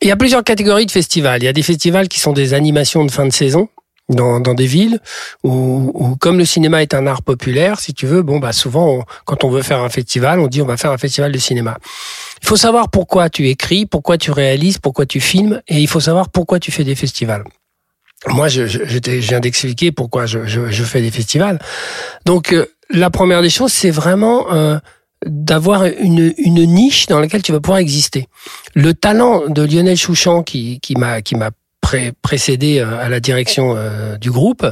[0.01, 1.43] il y a plusieurs catégories de festivals.
[1.43, 3.69] Il y a des festivals qui sont des animations de fin de saison
[4.09, 5.01] dans, dans des villes
[5.45, 9.05] où, où, comme le cinéma est un art populaire, si tu veux, bon bah souvent
[9.25, 11.79] quand on veut faire un festival, on dit on va faire un festival de cinéma.
[12.43, 16.01] Il faut savoir pourquoi tu écris, pourquoi tu réalises, pourquoi tu filmes, et il faut
[16.01, 17.45] savoir pourquoi tu fais des festivals.
[18.27, 21.61] Moi, je, je, je viens d'expliquer pourquoi je, je, fais des festivals.
[22.25, 24.79] Donc, euh, la première des choses, c'est vraiment euh,
[25.25, 28.27] d'avoir une, une niche dans laquelle tu vas pouvoir exister.
[28.75, 31.21] Le talent de Lionel Chouchan qui, qui m'a
[32.23, 34.67] précédé euh, à la direction euh, du groupe,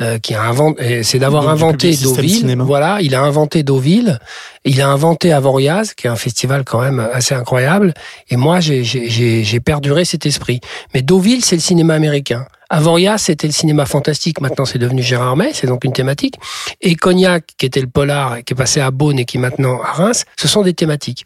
[0.00, 2.56] euh, qui a inventé, c'est d'avoir inventé Deauville.
[2.60, 4.18] Voilà, il a inventé Deauville,
[4.64, 7.94] il a inventé Avoriaz, qui est un festival quand même assez incroyable.
[8.28, 10.60] Et moi, j'ai perduré cet esprit.
[10.94, 12.46] Mais Deauville, c'est le cinéma américain.
[12.72, 14.40] Avoria, c'était le cinéma fantastique.
[14.40, 15.50] Maintenant, c'est devenu Gérard May.
[15.52, 16.36] C'est donc une thématique.
[16.80, 19.82] Et Cognac, qui était le polar, qui est passé à Beaune et qui est maintenant
[19.82, 21.24] à Reims, ce sont des thématiques.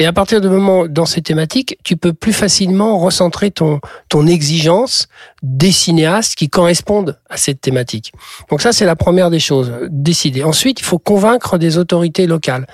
[0.00, 4.26] Et à partir du moment dans ces thématiques, tu peux plus facilement recentrer ton, ton
[4.26, 5.06] exigence
[5.44, 8.12] des cinéastes qui correspondent à cette thématique.
[8.50, 9.72] Donc ça, c'est la première des choses.
[9.90, 10.42] Décider.
[10.42, 12.66] Ensuite, il faut convaincre des autorités locales.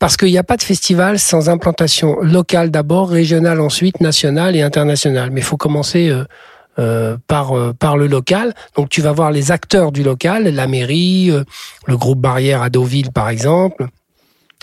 [0.00, 4.62] Parce qu'il n'y a pas de festival sans implantation locale d'abord, régionale ensuite, nationale et
[4.62, 5.30] internationale.
[5.30, 6.24] Mais il faut commencer euh,
[6.78, 8.54] euh, par euh, par le local.
[8.76, 11.44] Donc tu vas voir les acteurs du local, la mairie, euh,
[11.86, 13.86] le groupe Barrière à Deauville par exemple.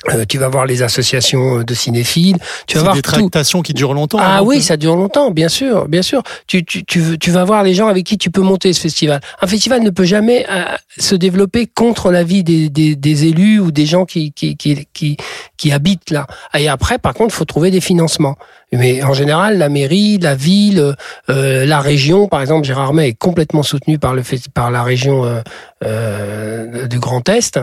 [0.07, 2.37] Euh, tu vas voir les associations de cinéphiles.
[2.67, 3.11] Tu vas voir des tout.
[3.11, 4.17] tractations qui durent longtemps.
[4.21, 6.23] Ah hein, oui, ça dure longtemps, bien sûr, bien sûr.
[6.47, 8.79] Tu, tu, tu, veux- tu vas voir les gens avec qui tu peux monter ce
[8.79, 9.19] festival.
[9.41, 10.63] Un festival ne peut jamais euh,
[10.97, 15.17] se développer contre l'avis des, des, des élus ou des gens qui, qui, qui, qui,
[15.57, 16.27] qui habitent là.
[16.57, 18.37] Et après, par contre, il faut trouver des financements.
[18.71, 20.95] Mais en général, la mairie, la ville,
[21.29, 24.83] euh, la région, par exemple, Gérard May est complètement soutenu par le festi- par la
[24.83, 25.41] région euh,
[25.83, 27.59] euh, du Grand Est.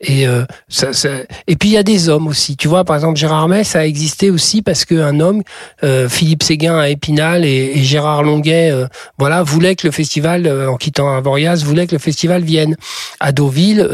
[0.00, 1.08] Et euh, ça, ça-
[1.46, 2.56] et puis il y a des hommes aussi.
[2.56, 5.42] Tu vois, par exemple, Gérard May, ça a existé aussi parce qu'un homme,
[5.82, 8.86] euh, Philippe Séguin à Épinal et, Gérard Longuet, euh,
[9.18, 12.76] voilà, voulait que le festival, en quittant Avoriaz, voulait que le festival vienne.
[13.18, 13.86] À Deauville,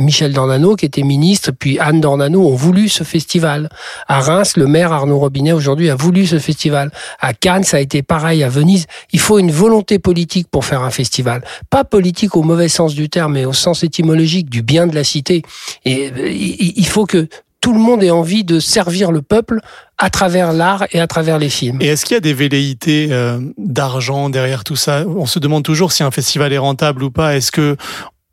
[0.00, 3.68] Michel Dornano, qui était ministre, puis Anne Dornano ont voulu ce festival.
[4.08, 6.90] À Reims, le maire Arnaud Robinet aujourd'hui a voulu ce festival.
[7.20, 8.42] À Cannes, ça a été pareil.
[8.42, 11.44] À Venise, il faut une volonté politique pour faire un festival.
[11.70, 15.04] Pas politique au mauvais sens du terme, mais au sens étymologique du bien de la
[15.04, 15.42] cité.
[15.84, 17.28] Et euh, il faut que
[17.64, 19.58] tout le monde ait envie de servir le peuple
[19.96, 21.78] à travers l'art et à travers les films.
[21.80, 25.04] Et est-ce qu'il y a des velléités euh, d'argent derrière tout ça?
[25.06, 27.36] On se demande toujours si un festival est rentable ou pas.
[27.36, 27.78] Est-ce que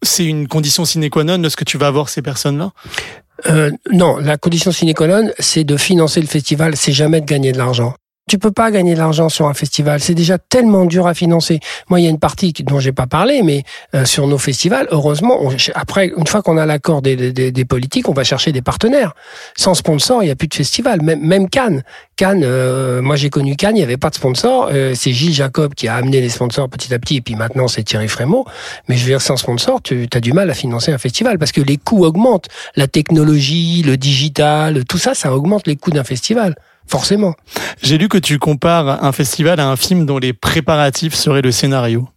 [0.01, 2.71] c'est une condition sine qua non de ce que tu vas avoir ces personnes-là?
[3.47, 7.25] Euh, non, la condition sine qua non, c'est de financer le festival, c'est jamais de
[7.25, 7.93] gagner de l'argent.
[8.31, 11.59] Tu peux pas gagner de l'argent sur un festival, c'est déjà tellement dur à financer.
[11.89, 13.63] Moi, il y a une partie dont j'ai pas parlé, mais
[13.93, 17.65] euh, sur nos festivals, heureusement, on- après, une fois qu'on a l'accord des, des- des
[17.65, 19.15] politiques, on va chercher des partenaires.
[19.57, 21.01] Sans sponsor, il y a plus de festival.
[21.01, 21.83] Même, même Cannes,
[22.15, 24.69] Cannes, euh, moi j'ai connu Cannes, il y avait pas de sponsor.
[24.71, 27.67] Euh, c'est Gilles Jacob qui a amené les sponsors petit à petit, et puis maintenant
[27.67, 28.45] c'est Thierry Frémaux.
[28.87, 31.51] Mais je veux dire, sans sponsor, tu as du mal à financer un festival parce
[31.51, 32.47] que les coûts augmentent.
[32.77, 36.55] La technologie, le digital, tout ça, ça augmente les coûts d'un festival.
[36.91, 37.35] Forcément.
[37.81, 41.51] J'ai lu que tu compares un festival à un film dont les préparatifs seraient le
[41.51, 42.07] scénario.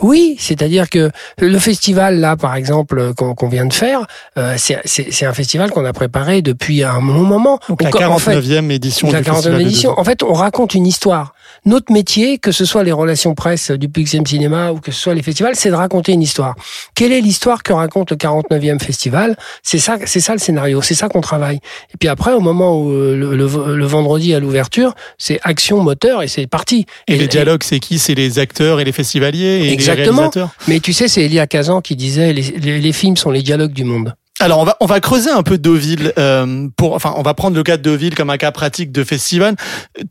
[0.00, 4.06] Oui, c'est-à-dire que le festival là, par exemple, qu'on qu'on vient de faire,
[4.38, 7.58] euh, c'est- un festival qu'on a préparé depuis un long moment.
[7.68, 9.98] Donc la On- en fait, 49e édition la du 49e festival de édition.
[9.98, 11.34] En fait, on raconte une histoire.
[11.66, 15.14] Notre métier, que ce soit les relations presse du Public Cinéma ou que ce soit
[15.14, 16.54] les festivals, c'est de raconter une histoire.
[16.94, 19.36] Quelle est l'histoire que raconte le 49e festival?
[19.64, 21.56] C'est ça, c'est ça le scénario, c'est ça qu'on travaille.
[21.92, 25.82] Et puis après, au moment où euh, le, le- le vendredi à l'ouverture, c'est action
[25.82, 26.86] moteur et c'est parti.
[27.08, 27.98] Et, les dialogues, c'est qui?
[27.98, 30.18] C'est les acteurs et les festivaliers et les Exactement.
[30.18, 30.50] réalisateurs?
[30.68, 33.72] Mais tu sais, c'est Elia Kazan qui disait les, les, les films sont les dialogues
[33.72, 34.14] du monde.
[34.38, 37.56] Alors on va on va creuser un peu Deauville euh, pour enfin on va prendre
[37.56, 39.56] le cas de Deauville comme un cas pratique de festival.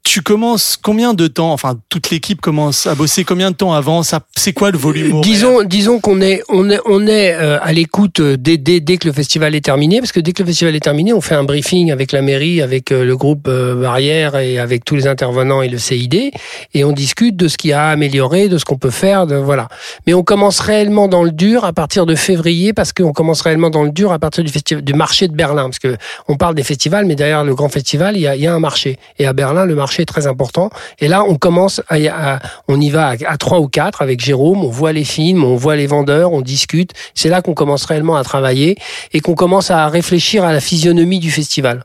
[0.03, 4.01] Tu commences combien de temps enfin toute l'équipe commence à bosser combien de temps avant?
[4.01, 7.73] Ça c'est quoi le volume Disons, disons qu'on est, on est, on est euh, à
[7.73, 10.47] l'écoute euh, dès, dès, dès que le festival est terminé, parce que dès que le
[10.47, 14.35] festival est terminé, on fait un briefing avec la mairie, avec euh, le groupe Barrière
[14.37, 16.31] et avec tous les intervenants et le CID,
[16.73, 19.67] et on discute de ce qui a amélioré, de ce qu'on peut faire, de voilà.
[20.05, 23.69] Mais on commence réellement dans le dur à partir de février, parce qu'on commence réellement
[23.69, 25.97] dans le dur à partir du festival, du marché de Berlin, parce que
[26.27, 28.53] on parle des festivals, mais derrière le grand festival, il y a, il y a
[28.53, 30.69] un marché, et à Berlin, le marché est très important.
[30.99, 31.95] Et là, on commence à,
[32.35, 35.43] à- on y va à, à trois ou quatre avec Jérôme, on voit les films,
[35.43, 36.91] on voit les vendeurs, on discute.
[37.13, 38.75] C'est là qu'on commence réellement à travailler
[39.13, 41.83] et qu'on commence à réfléchir à la physionomie du festival.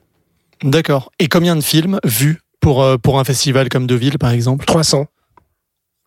[0.62, 1.10] D'accord.
[1.18, 4.66] Et combien de films vus pour euh, pour un festival comme Deauville par exemple?
[4.66, 5.06] 300.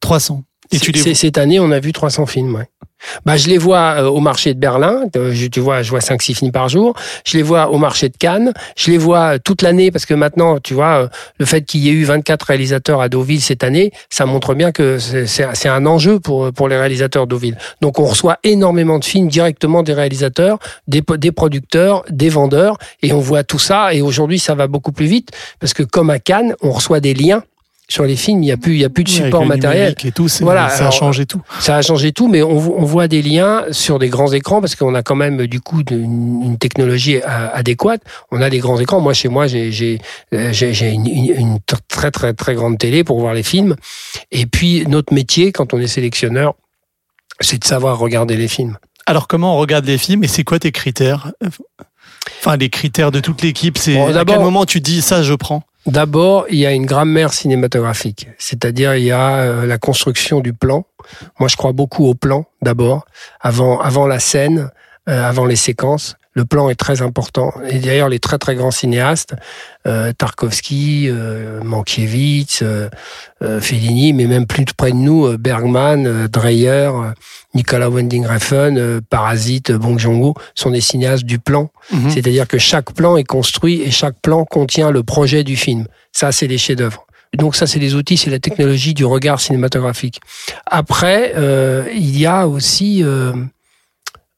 [0.02, 0.44] 300.
[0.74, 2.56] Et tu les Cette année, on a vu 300 films.
[2.56, 2.68] Ouais.
[3.26, 5.02] Bah, je les vois euh, au marché de Berlin.
[5.18, 6.94] euh, je, tu vois, je vois 5-6 films par jour.
[7.26, 8.54] Je les vois au marché de Cannes.
[8.78, 11.08] Je les vois euh, toute l'année parce que maintenant, tu vois, euh,
[11.38, 14.72] le fait qu'il y ait eu 24 réalisateurs à Deauville cette année, ça montre bien
[14.72, 17.58] que c'est- un enjeu pour, pour les réalisateurs Deauville.
[17.82, 23.12] Donc, on reçoit énormément de films directement des réalisateurs, des, des producteurs, des vendeurs, et
[23.12, 23.94] on voit tout ça.
[23.94, 27.14] Et aujourd'hui, ça va beaucoup plus vite parce que comme à Cannes, on reçoit des
[27.14, 27.44] liens
[27.94, 28.42] sur les films.
[28.42, 29.94] Il n'y a plus, il y a plus de support matériel.
[30.04, 31.42] et tout, Voilà, ça a alors, changé tout.
[31.60, 34.62] Ça a changé tout, mais on, vo- on voit des liens sur des grands écrans
[34.62, 38.02] parce qu'on a quand même du coup une, une technologie adéquate.
[38.32, 39.00] On a des grands écrans.
[39.00, 40.00] Moi, chez moi, j'ai
[40.34, 43.76] euh, une, une- une tr- très très très grande télé pour voir les films.
[44.32, 46.56] Et puis notre métier, quand on est sélectionneur,
[47.42, 48.78] c'est de savoir regarder les films.
[49.06, 51.32] Alors comment on regarde les films et c'est quoi tes critères?
[52.40, 55.34] Enfin les critères de toute l'équipe, c'est Bon, à quel moment tu dis ça je
[55.34, 55.64] prends?
[55.86, 60.54] D'abord, il y a une grammaire cinématographique, c'est-à-dire il y a euh, la construction du
[60.54, 60.86] plan.
[61.40, 63.06] Moi, je crois beaucoup au plan d'abord,
[63.42, 64.72] avant avant la scène,
[65.10, 66.16] euh, avant les séquences.
[66.36, 67.54] Le plan est très important.
[67.70, 69.36] Et d'ailleurs, les très très grands cinéastes,
[69.86, 72.90] euh, Tarkovsky, euh, Mankiewicz, euh,
[73.44, 76.90] euh, Fellini, mais même plus près de nous, euh, Bergman, euh, Dreyer,
[77.54, 81.70] Nicolas Winding Refn, Parasite, Bong Joon-ho, sont des cinéastes du plan.
[81.92, 82.10] Mhm.
[82.10, 85.86] C'est-à-dire que chaque plan est construit et chaque plan contient le projet du film.
[86.12, 87.06] Ça, c'est les chefs-d'œuvre.
[87.38, 90.20] Donc ça, c'est les outils, c'est la technologie du regard cinématographique.
[90.66, 93.04] Après, euh, il y a aussi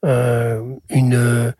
[0.02, 1.52] une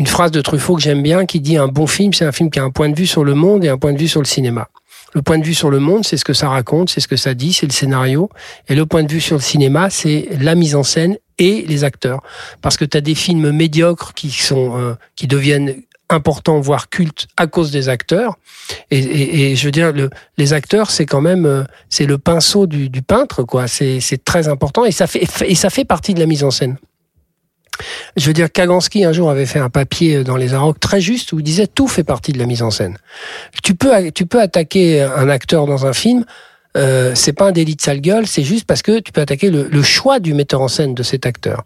[0.00, 2.50] une phrase de Truffaut que j'aime bien qui dit un bon film, c'est un film
[2.50, 4.22] qui a un point de vue sur le monde et un point de vue sur
[4.22, 4.68] le cinéma.
[5.12, 7.16] Le point de vue sur le monde, c'est ce que ça raconte, c'est ce que
[7.16, 8.30] ça dit, c'est le scénario.
[8.68, 11.84] Et le point de vue sur le cinéma, c'est la mise en scène et les
[11.84, 12.22] acteurs.
[12.62, 17.28] Parce que tu as des films médiocres qui sont euh, qui deviennent importants, voire cultes,
[17.36, 18.38] à cause des acteurs.
[18.90, 22.16] Et, et, et je veux dire, le, les acteurs, c'est quand même euh, c'est le
[22.16, 23.68] pinceau du, du peintre, quoi.
[23.68, 26.78] C'est très important et ça fait et ça fait partie de la mise en scène.
[28.16, 31.32] Je veux dire, Kaganski un jour avait fait un papier dans les Arocs très juste
[31.32, 32.98] où il disait tout fait partie de la mise en scène.
[33.62, 36.24] Tu peux, tu peux attaquer un acteur dans un film
[36.76, 39.50] euh, c'est pas un délit de sale gueule, c'est juste parce que tu peux attaquer
[39.50, 41.64] le, le choix du metteur en scène de cet acteur.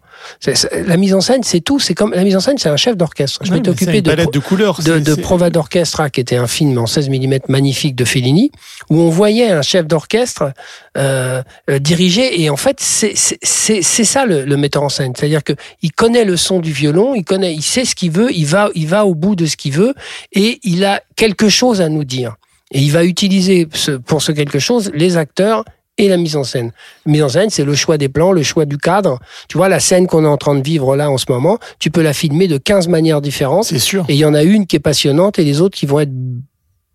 [0.87, 1.79] la mise en scène, c'est tout.
[1.79, 3.39] C'est comme la mise en scène, c'est un chef d'orchestre.
[3.43, 6.87] Je m'étais occupé de, de, couleurs, de, de Prova d'orchestra, qui était un film en
[6.87, 8.51] 16 mm magnifique de Fellini,
[8.89, 10.51] où on voyait un chef d'orchestre
[10.97, 12.41] euh, euh, diriger.
[12.41, 15.13] Et en fait, c'est ça le, le, metteur en scène.
[15.15, 15.53] C'est-à-dire que
[15.83, 18.69] il connaît le son du violon, il connaît, il sait ce qu'il veut, il va,
[18.73, 19.93] il va au bout de ce qu'il veut,
[20.31, 22.35] et il a quelque chose à nous dire.
[22.75, 23.69] Et il va utiliser
[24.05, 25.63] pour ce quelque chose les acteurs
[25.97, 26.73] et la mise en scène.
[27.05, 29.17] La mise en scène, c'est le choix des plans, le choix du cadre.
[29.47, 31.89] Tu vois, la scène qu'on est en train de vivre là en ce moment, tu
[31.89, 33.63] peux la filmer de 15 manières différentes.
[33.63, 34.03] C'est sûr.
[34.09, 36.11] Et il y en a une qui est passionnante et les autres qui vont être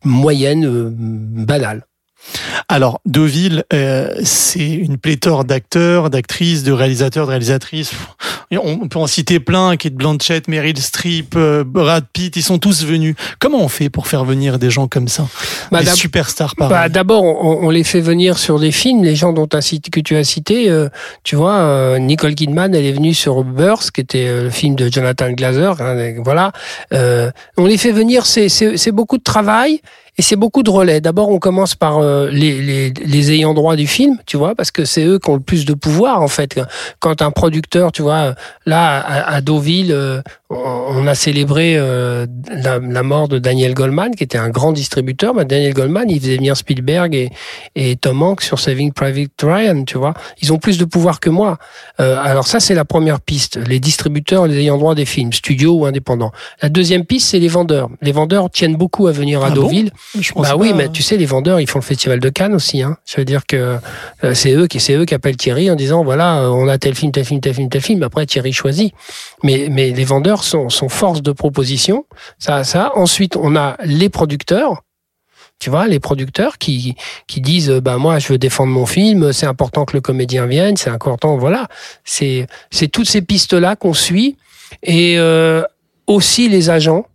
[0.05, 1.87] moyennes, euh, banales.
[2.69, 7.93] Alors, Deauville, euh, c'est une pléthore d'acteurs, d'actrices, de réalisateurs, de réalisatrices.
[8.53, 12.85] On peut en citer plein, Kate Blanchett, Meryl Streep, euh, Brad Pitt, ils sont tous
[12.85, 13.15] venus.
[13.39, 15.29] Comment on fait pour faire venir des gens comme ça
[15.71, 19.15] bah, Des superstars, par bah, D'abord, on, on, les fait venir sur des films, les
[19.15, 20.69] gens dont as cité, que tu as cité.
[20.69, 20.89] Euh,
[21.23, 24.75] tu vois, euh, Nicole Kidman, elle est venue sur Burst, qui était euh, le film
[24.75, 25.81] de Jonathan Glazer.
[25.81, 26.51] Hein, voilà.
[27.57, 29.81] on les fait venir, c'est beaucoup de travail.
[30.19, 31.01] Et c'est beaucoup de relais.
[31.01, 34.71] D'abord, on commence par euh, les, les, les, ayants droit du film, tu vois, parce
[34.71, 36.61] que c'est eux qui ont le plus de pouvoir, en fait.
[36.99, 38.35] Quand un producteur, tu vois,
[38.67, 44.15] là, à, à Deauville, euh, on a célébré euh, la, la, mort de Daniel Goldman,
[44.15, 45.35] qui était un grand distributeur.
[45.45, 47.31] Daniel Goldman, il faisait venir Spielberg et,
[47.77, 50.15] et Tom Hanks sur Saving Private Ryan, tu vois.
[50.43, 51.59] Ils ont plus de pouvoir que moi.
[51.99, 53.59] alors ça, c'est la première piste.
[53.69, 56.33] Les distributeurs, les ayants droit des films, studios ou indépendants.
[56.63, 57.89] La deuxième piste, c'est les vendeurs.
[58.03, 59.91] Les vendeurs tiennent beaucoup à venir à ah Deauville.
[59.91, 60.00] Bon
[60.37, 62.83] bah oui, mais tu sais, les vendeurs, ils font le festival de Cannes aussi.
[62.83, 62.97] Hein.
[63.07, 63.79] Je veux dire que
[64.25, 66.79] euh, c'est eux qui, c'est eux qui appellent Thierry en disant voilà, euh, on a
[66.79, 68.03] tel film, tel film, tel film, tel film.
[68.03, 68.93] Après, Thierry choisit.
[69.43, 72.07] Mais mais les vendeurs sont, sont force de proposition.
[72.39, 72.93] Ça, ça.
[72.97, 74.83] Ensuite, on a les producteurs.
[75.61, 76.97] Tu vois, les producteurs qui
[77.27, 80.79] qui disent bah moi je veux défendre mon film, c'est important que le comédien vienne,
[80.79, 81.69] c'est important, voilà.
[82.03, 84.37] C'est c'est toutes ces pistes là qu'on suit
[84.83, 85.63] et euh,
[86.07, 87.07] aussi les agents.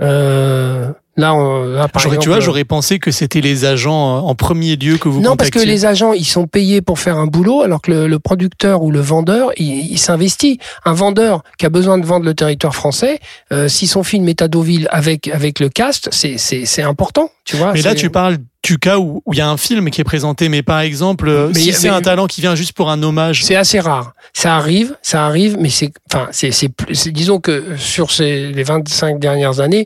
[0.00, 1.34] Euh, Là,
[1.66, 4.96] là par exemple, tu vois, j'aurais pensé que c'était les agents euh, en premier lieu
[4.96, 7.80] que vous non, parce que les agents, ils sont payés pour faire un boulot, alors
[7.80, 10.58] que le, le producteur ou le vendeur, il, il s'investit.
[10.84, 13.20] Un vendeur qui a besoin de vendre le territoire français,
[13.52, 17.30] euh, si son film est à Deauville avec avec le cast, c'est c'est c'est important,
[17.44, 17.72] tu vois.
[17.72, 18.38] Mais là, tu parles
[18.78, 21.60] cas où il y a un film qui est présenté, mais par exemple, euh, mais
[21.60, 24.14] si c'est un talent qui vient juste pour un hommage, c'est assez rare.
[24.32, 26.70] Ça arrive, ça arrive, mais c'est, enfin, c'est, c'est,
[27.12, 29.84] disons que sur ces les 25 dernières années,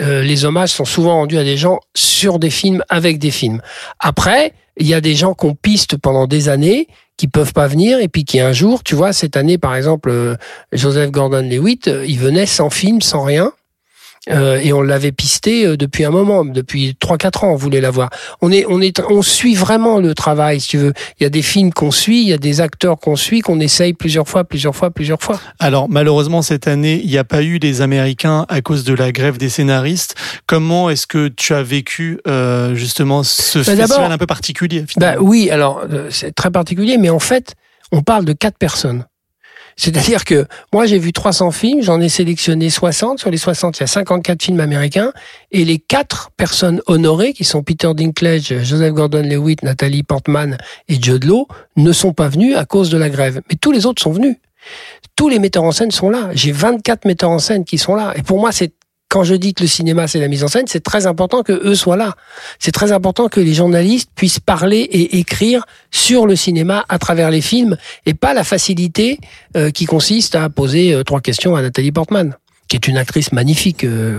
[0.00, 3.60] euh, les hommages sont souvent rendus à des gens sur des films avec des films.
[3.98, 7.98] Après, il y a des gens qu'on piste pendant des années qui peuvent pas venir
[7.98, 10.36] et puis qui un jour, tu vois, cette année par exemple, euh,
[10.72, 13.52] Joseph Gordon-Lewitt, il venait sans film, sans rien
[14.30, 17.80] euh, et on l'avait pisté euh, depuis un moment, depuis trois quatre ans, on voulait
[17.80, 18.10] l'avoir.
[18.40, 20.92] On est, on est, on suit vraiment le travail, si tu veux.
[21.18, 23.58] Il y a des films qu'on suit, il y a des acteurs qu'on suit, qu'on
[23.58, 25.40] essaye plusieurs fois, plusieurs fois, plusieurs fois.
[25.58, 29.10] Alors malheureusement cette année, il n'y a pas eu les Américains à cause de la
[29.10, 30.14] grève des scénaristes.
[30.46, 35.14] Comment est-ce que tu as vécu euh, justement ce bah festival un peu particulier Bah
[35.18, 37.54] oui, alors euh, c'est très particulier, mais en fait,
[37.90, 39.04] on parle de quatre personnes.
[39.76, 43.18] C'est-à-dire que moi, j'ai vu 300 films, j'en ai sélectionné 60.
[43.18, 45.12] Sur les 60, il y a 54 films américains.
[45.50, 50.58] Et les quatre personnes honorées, qui sont Peter Dinklage, Joseph Gordon-Lewitt, Nathalie Portman
[50.88, 51.46] et Jude Law,
[51.76, 53.40] ne sont pas venus à cause de la grève.
[53.50, 54.36] Mais tous les autres sont venus.
[55.16, 56.30] Tous les metteurs en scène sont là.
[56.34, 58.12] J'ai 24 metteurs en scène qui sont là.
[58.16, 58.72] Et pour moi, c'est
[59.12, 61.52] quand je dis que le cinéma c'est la mise en scène, c'est très important que
[61.52, 62.14] eux soient là.
[62.58, 67.30] C'est très important que les journalistes puissent parler et écrire sur le cinéma à travers
[67.30, 69.18] les films et pas la facilité
[69.54, 72.34] euh, qui consiste à poser euh, trois questions à Nathalie Portman
[72.68, 73.84] qui est une actrice magnifique.
[73.84, 74.18] Euh,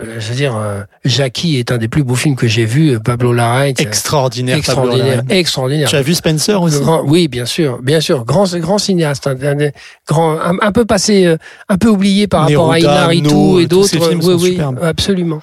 [0.00, 2.98] euh, je veux dire, euh, Jackie est un des plus beaux films que j'ai vu.
[2.98, 3.74] Pablo Larraín.
[3.78, 4.56] Extraordinaire.
[4.56, 5.22] Extraordinaire.
[5.28, 5.88] extraordinaire.
[5.88, 6.78] Tu as vu Spencer aussi?
[7.04, 8.24] Oui, bien sûr, bien sûr.
[8.24, 9.34] Grand, grand cinéaste, un,
[10.08, 11.36] grand, un, peu passé,
[11.68, 13.98] un peu oublié par rapport à Inaritu et d'autres.
[14.14, 15.42] Oui, oui, absolument.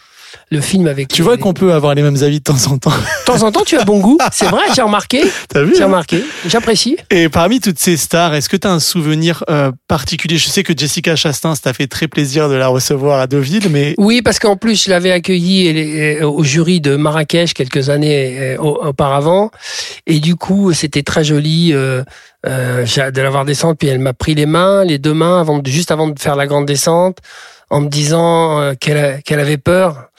[0.49, 1.09] Le film avec.
[1.09, 2.89] Tu vois qu'on peut avoir les mêmes avis de temps en temps.
[2.91, 4.17] De temps en temps, tu as bon goût.
[4.31, 5.21] C'est vrai, j'ai remarqué.
[5.49, 6.23] T'as vu J'ai hein remarqué.
[6.47, 6.95] J'apprécie.
[7.09, 10.37] Et parmi toutes ces stars, est-ce que tu as un souvenir euh, particulier?
[10.37, 13.67] Je sais que Jessica Chastain, ça t'a fait très plaisir de la recevoir à Deauville,
[13.69, 18.57] mais Oui, parce qu'en plus, je l'avais accueillie au jury de Marrakech quelques années euh,
[18.59, 19.51] au- auparavant.
[20.05, 22.03] Et du coup, c'était très joli euh,
[22.45, 23.75] euh, de la voir descendre.
[23.77, 26.47] Puis elle m'a pris les mains, les deux mains, avant juste avant de faire la
[26.47, 27.17] grande descente,
[27.69, 30.09] en me disant euh, qu'elle qu'elle avait peur.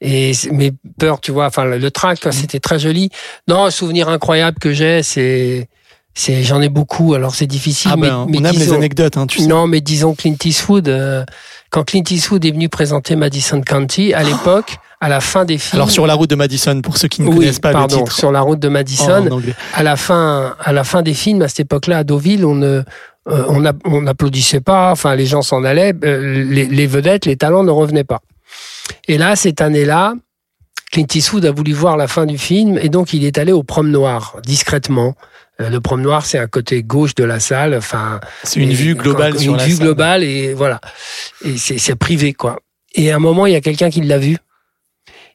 [0.00, 3.10] Et mes peurs, tu vois, enfin le trac, quoi, c'était très joli.
[3.48, 5.68] Non, un souvenir incroyable que j'ai, c'est...
[6.16, 7.90] C'est, j'en ai beaucoup, alors c'est difficile.
[7.92, 9.46] ah mais, ben, mais on aime les anecdotes, hein, tu sais.
[9.48, 10.86] non, mais disons Clint Eastwood.
[10.86, 11.24] euh,
[11.70, 15.80] quand Clint Eastwood est venu présenter Madison County, à l'époque, à la fin des films.
[15.80, 18.04] Alors sur la route de Madison, pour ceux qui ne oui, connaissent pas pardon, le
[18.04, 19.40] titre sur la route de en, Madison, en
[19.74, 22.84] à la fin, à la fin des films, à cette époque-là, à Deauville, on ne,
[23.28, 24.90] euh, on a- on n'applaudissait pas.
[24.92, 25.94] Enfin, les gens s'en allaient.
[26.04, 28.20] euh, les, les vedettes, les talents ne revenaient pas.
[29.08, 30.14] Et là, cette année-là,
[30.92, 33.62] Clint Eastwood a voulu voir la fin du film et donc il est allé au
[33.62, 35.14] prom noir discrètement.
[35.60, 37.74] Euh, Le prom noir, c'est un côté gauche de la salle.
[37.74, 39.86] Enfin, C'est une et vue globale quand- sur une la vue salle.
[39.86, 40.80] globale et voilà.
[41.44, 42.58] Et c'est c'est privé quoi.
[42.94, 44.36] Et à un moment, il y a quelqu'un qui l'a vu.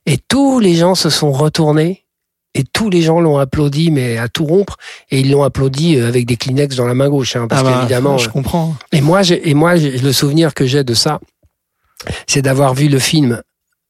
[0.06, 2.06] Et tous les gens se sont retournés
[2.56, 4.78] et tous les gens l'ont applaudi, mais à tout rompre.
[5.12, 7.64] Et ils l'ont applaudi euh, avec des Kleenex dans la main gauche, hein, parce Ah
[7.64, 8.18] bah, qu'évidemment.
[8.18, 8.76] je comprends.
[8.92, 11.20] Et moi, et moi, le souvenir que j'ai de ça,
[12.28, 13.42] c'est d'avoir vu le film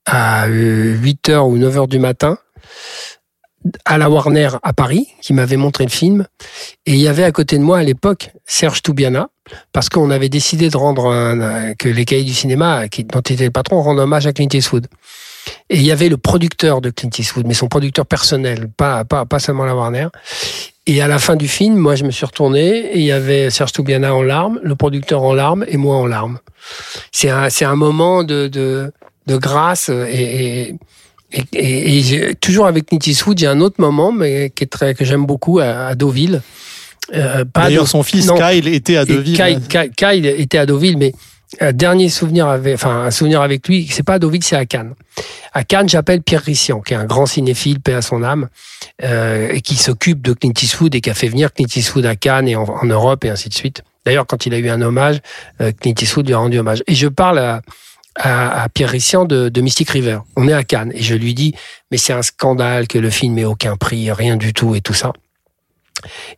[0.06, 2.38] à 8h ou 9h du matin
[3.86, 6.26] à la Warner à Paris, qui m'avait montré le film.
[6.86, 9.30] Et il y avait à côté de moi à l'époque Serge Toubiana,
[9.74, 13.34] parce qu'on avait décidé de rendre un- que les cahiers du cinéma, qui, dont il
[13.34, 14.88] était le patron, rendent hommage à Clint Eastwood.
[15.70, 19.26] Et il y avait le producteur de Clint Eastwood, mais son producteur personnel, pas, pas,
[19.26, 20.08] pas seulement la Warner.
[20.88, 23.50] Et à la fin du film, moi, je me suis retourné et il y avait
[23.52, 26.40] Serge Toubiana en larmes, le producteur en larmes et moi en larmes.
[27.12, 28.92] C'est un, c'est un moment de, de,
[29.28, 30.76] de grâce et,
[31.32, 32.00] et,
[32.32, 35.28] et, toujours avec Clint Eastwood, j'ai un autre moment, mais qui est très, que j'aime
[35.28, 36.42] beaucoup à, à Deauville.
[37.14, 38.36] Euh, D'ailleurs, son fils non.
[38.36, 39.36] Kyle était à Deauville.
[39.36, 41.14] Kyle, Kyle- Kyle était à Deauville, mais
[41.72, 44.94] dernier souvenir avec, enfin, un souvenir avec lui, c'est pas à Deauville, c'est à Cannes.
[45.54, 48.50] À Cannes, j'appelle Pierre Rissian, qui est un grand cinéphile, paix à son âme,
[49.04, 52.16] euh, et qui s'occupe de Clint Eastwood et qui a fait venir Clint Eastwood à
[52.16, 53.82] Cannes et en, Europe et ainsi de suite.
[54.06, 55.20] D'ailleurs, quand il a eu un hommage,
[55.62, 56.84] euh, Clint Eastwood lui a rendu hommage.
[56.88, 57.62] Et je parle à,
[58.16, 60.20] à, à Pierre Rissian de, de Mystic River.
[60.36, 61.56] On est à Cannes et je lui dis,
[61.90, 64.94] mais c'est un scandale que le film ait aucun prix, rien du tout et tout
[64.94, 65.14] ça.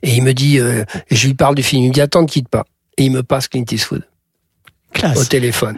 [0.02, 2.28] Et il me dit, euh, je lui parle du film, il me dit, attends, ne
[2.28, 2.66] quitte pas.
[2.98, 4.04] Et il me passe Clint Eastwood
[4.94, 5.18] Classe.
[5.18, 5.78] au téléphone.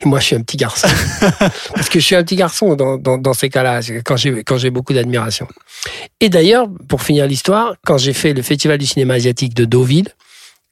[0.00, 0.88] Et moi, je suis un petit garçon.
[1.74, 4.56] Parce que je suis un petit garçon dans, dans, dans ces cas-là, quand j'ai, quand
[4.56, 5.48] j'ai beaucoup d'admiration.
[6.20, 10.08] Et d'ailleurs, pour finir l'histoire, quand j'ai fait le Festival du cinéma asiatique de Deauville,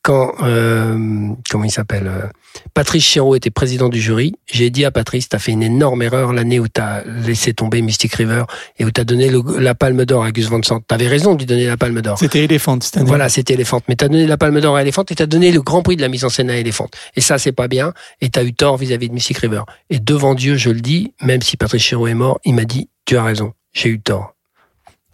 [0.03, 2.27] quand, euh, comment il s'appelle euh,
[2.75, 6.33] Patrice Chéreau était président du jury, j'ai dit à Patrice, t'as fait une énorme erreur
[6.33, 8.45] l'année où t'as laissé tomber Mystic River
[8.79, 10.81] et où t'as donné le- la palme d'or à Gus Van Sant.
[10.81, 12.19] T'avais raison de lui donner la palme d'or.
[12.19, 13.07] C'était Elephant cette année.
[13.07, 13.81] Voilà, c'était Elephant.
[13.89, 16.01] Mais t'as donné la palme d'or à Elephant et t'as donné le grand prix de
[16.03, 16.89] la mise en scène à Elephant.
[17.17, 17.93] Et ça, c'est pas bien.
[18.21, 19.63] Et t'as eu tort vis-à-vis de Mystic River.
[19.91, 22.89] Et devant Dieu, je le dis, même si Patrice Chéreau est mort, il m'a dit,
[23.05, 24.35] tu as raison, j'ai eu tort.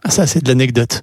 [0.03, 1.01] Ah, ça, c'est de l'anecdote.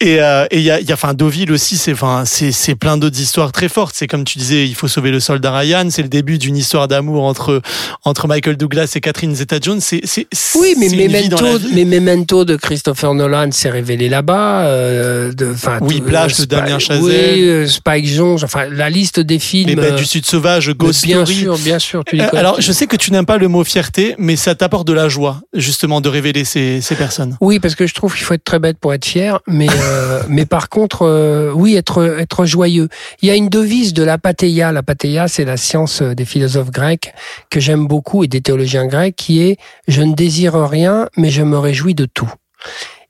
[0.00, 2.74] Et euh, et il y a, y a, enfin, Deauville aussi, c'est, enfin, c'est, c'est
[2.74, 3.94] plein d'autres histoires très fortes.
[3.96, 5.86] C'est comme tu disais, il faut sauver le soldat Ryan.
[5.90, 7.60] C'est le début d'une histoire d'amour entre
[8.04, 9.80] entre Michael Douglas et Catherine Zeta-Jones.
[9.80, 14.62] C'est, c'est, Oui, mais Memento, mais Memento de Christopher Nolan s'est révélé là-bas.
[14.66, 17.02] Euh, de, Oui, Plage de Spike- Damien Chazelle.
[17.02, 18.44] Oui, euh, Spike Jonze.
[18.44, 19.68] Enfin, la liste des films.
[19.68, 21.40] Les bêtes euh, du Sud sauvage, Ghost bien Story.
[21.40, 22.04] sûr, bien sûr.
[22.04, 24.54] Tu les Euh, alors, je sais que tu n'aimes pas le mot fierté, mais ça
[24.54, 27.36] t'apporte de la joie, justement, de révéler ces, ces personnes.
[27.40, 30.22] Oui, parce que je trouve qu'il faut être très bête pour être fier, mais euh,
[30.28, 32.88] mais par contre, euh, oui, être être joyeux.
[33.22, 34.72] Il y a une devise de la patheia.
[34.72, 34.82] La
[35.28, 37.12] c'est la science des philosophes grecs
[37.50, 39.56] que j'aime beaucoup et des théologiens grecs, qui est
[39.88, 42.30] je ne désire rien, mais je me réjouis de tout.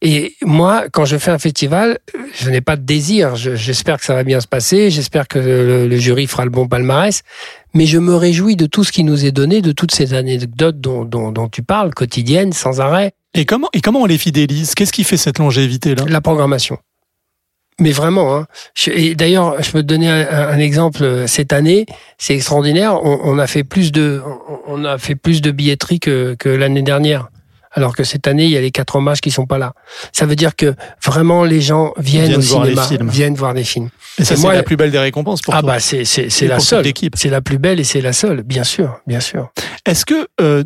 [0.02, 1.98] Et moi, quand je fais un festival,
[2.38, 3.34] je n'ai pas de désir.
[3.34, 4.90] Je- J'espère que ça va bien se passer.
[4.90, 7.22] J'espère que le, le jury fera le bon palmarès.
[7.72, 10.80] Mais je me réjouis de tout ce qui nous est donné, de toutes ces anecdotes
[10.80, 13.12] dont, dont, dont tu parles, quotidiennes, sans arrêt.
[13.36, 14.74] Et comment, et comment on les fidélise?
[14.74, 16.78] Qu'est-ce qui fait cette longévité-là La programmation.
[17.78, 18.46] Mais vraiment, hein.
[18.86, 21.02] Et d'ailleurs, je peux te donner un, un exemple.
[21.04, 21.84] euh, Cette année,
[22.16, 22.94] c'est extraordinaire.
[23.04, 24.22] On, on a fait plus de,
[24.66, 27.28] on, a fait plus de billetterie que, que l'année dernière.
[27.72, 29.74] Alors que cette année, il y a les quatre hommages qui sont pas là.
[30.10, 30.74] Ça veut dire que
[31.04, 33.08] vraiment les gens viennent, Viennent au voir les cinéma, films.
[33.10, 33.90] viennent voir des films.
[34.18, 35.72] Et ça, c'est moi, la plus belle des récompenses pour ah toi.
[35.74, 36.86] bah c'est c'est la seule.
[37.14, 39.50] C'est la plus belle et c'est la seule, bien sûr, bien sûr.
[39.84, 40.64] Est-ce que euh,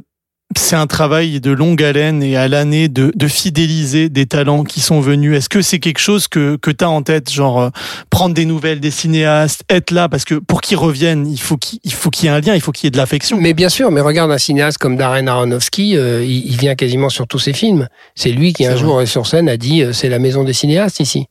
[0.57, 4.80] c'est un travail de longue haleine et à l'année de, de, fidéliser des talents qui
[4.80, 5.36] sont venus.
[5.36, 7.70] Est-ce que c'est quelque chose que, que tu as en tête, genre euh,
[8.11, 11.92] prendre des nouvelles des cinéastes, être là, parce que pour qu'ils reviennent, il faut qu'il
[11.92, 13.40] faut qu'il y ait un lien, il faut qu'il y ait de l'affection.
[13.40, 17.11] Mais bien sûr, mais regarde un cinéaste comme Darren Aronofsky, euh, il, il, vient quasiment
[17.11, 17.88] sur tous ses films.
[18.16, 19.07] C'est lui qui un jour vrai.
[19.07, 21.26] sur scène a dit c'est la maison des cinéastes ici.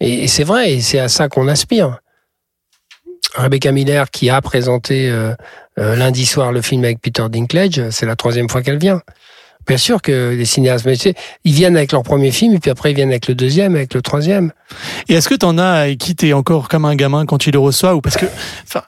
[0.00, 1.98] Et, et c'est vrai, et c'est à ça qu'on aspire.
[3.34, 5.34] Rebecca Miller qui a présenté euh,
[5.78, 9.02] euh, lundi soir le film avec Peter Dinklage, c'est la troisième fois qu'elle vient.
[9.66, 11.14] Bien sûr que les cinéastes, mais tu sais,
[11.44, 13.94] ils viennent avec leur premier film et puis après ils viennent avec le deuxième, avec
[13.94, 14.52] le troisième.
[15.08, 17.58] Et est-ce que t'en as et qui t'es encore comme un gamin quand tu le
[17.58, 18.26] reçois ou parce que,
[18.64, 18.82] enfin,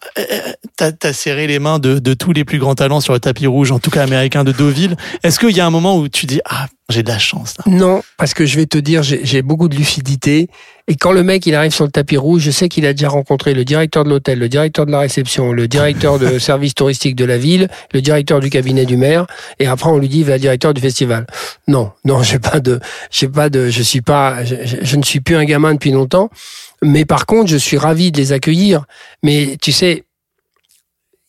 [0.76, 3.46] t'as as serré les mains de, de tous les plus grands talents sur le tapis
[3.46, 4.96] rouge, en tout cas américain de Deauville.
[5.22, 7.64] Est-ce qu'il y a un moment où tu dis ah j'ai de la chance là.
[7.66, 10.48] Non, parce que je vais te dire, j'ai beaucoup de lucidité.
[10.88, 13.08] Et quand le mec il arrive sur le tapis rouge, je sais qu'il a déjà
[13.08, 17.14] rencontré le directeur de l'hôtel, le directeur de la réception, le directeur de service touristique
[17.14, 19.26] de la ville, le directeur du cabinet du maire,
[19.58, 21.26] et après on lui dit va directeur du festival.
[21.68, 22.80] Non, non, j'ai pas de,
[23.10, 26.30] j'ai pas de, je suis pas, je, je ne suis plus un gamin depuis longtemps.
[26.82, 28.84] Mais par contre, je suis ravi de les accueillir.
[29.22, 30.04] Mais tu sais,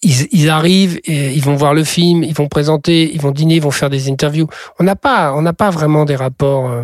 [0.03, 3.61] ils, ils, arrivent, ils vont voir le film, ils vont présenter, ils vont dîner, ils
[3.61, 4.47] vont faire des interviews.
[4.79, 6.83] On n'a pas, on n'a pas vraiment des rapports euh,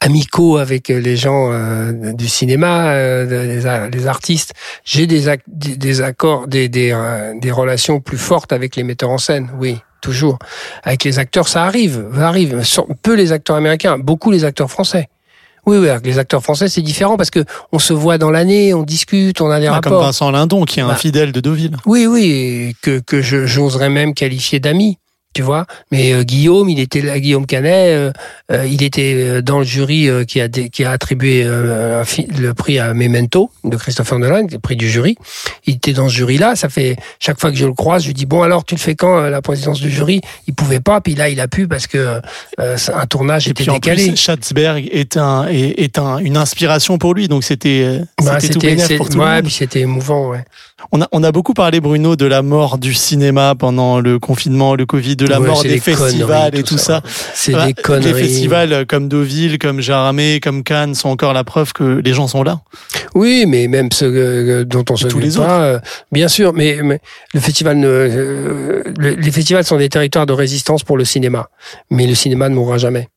[0.00, 4.54] amicaux avec les gens euh, du cinéma, euh, les, les, artistes.
[4.84, 9.10] J'ai des, des, des, accords, des, des, euh, des relations plus fortes avec les metteurs
[9.10, 9.50] en scène.
[9.58, 10.38] Oui, toujours.
[10.82, 12.62] Avec les acteurs, ça arrive, ça arrive.
[13.02, 15.08] Peu les acteurs américains, beaucoup les acteurs français.
[15.66, 18.72] Oui, oui, avec les acteurs français, c'est différent parce que on se voit dans l'année,
[18.74, 19.92] on discute, on a des ah, rapports.
[19.92, 21.76] Comme Vincent Lindon, qui est bah, un fidèle de Deauville.
[21.86, 24.98] Oui, oui, que, que j'oserais même qualifier d'ami
[25.32, 25.66] tu vois.
[25.92, 28.12] Mais euh, Guillaume, il était là, Guillaume Canet, euh,
[28.50, 33.50] euh, il était dans le jury qui a qui a attribué le prix à Memento
[33.62, 35.16] de Christopher Nolan, le prix du jury.
[35.66, 36.56] Il était dans ce jury-là.
[36.56, 38.80] Ça fait chaque fois que je le croise, je lui dis bon alors tu le
[38.80, 40.20] fais quand la présidence du jury?
[40.48, 42.20] Il pouvait pas, puis là il a pu parce que
[42.58, 44.04] un tournage Et était puis, décalé.
[44.04, 48.40] En plus, Schatzberg est un est, est un, une inspiration pour lui, donc c'était bah,
[48.40, 49.42] c'était tout bénef pour tout ouais, le monde.
[49.44, 50.44] puis c'était émouvant, ouais.
[50.92, 54.74] On a, on a beaucoup parlé, Bruno, de la mort du cinéma pendant le confinement,
[54.74, 57.02] le Covid, de la Ouais, mort des, festivals et tout ça.
[57.04, 57.10] ça.
[57.34, 58.12] C'est Voilà, des conneries.
[58.12, 62.26] Les festivals comme Deauville, comme Jaramé, comme Cannes sont encore la preuve que les gens
[62.28, 62.60] sont là.
[63.14, 65.78] Oui, mais même ceux euh, dont on se tous les pas, euh,
[66.12, 66.52] bien sûr.
[66.52, 67.00] Mais, mais
[67.34, 71.48] le festival, ne, euh, le- les festivals sont des territoires de résistance pour le cinéma,
[71.90, 73.08] mais le cinéma ne mourra jamais.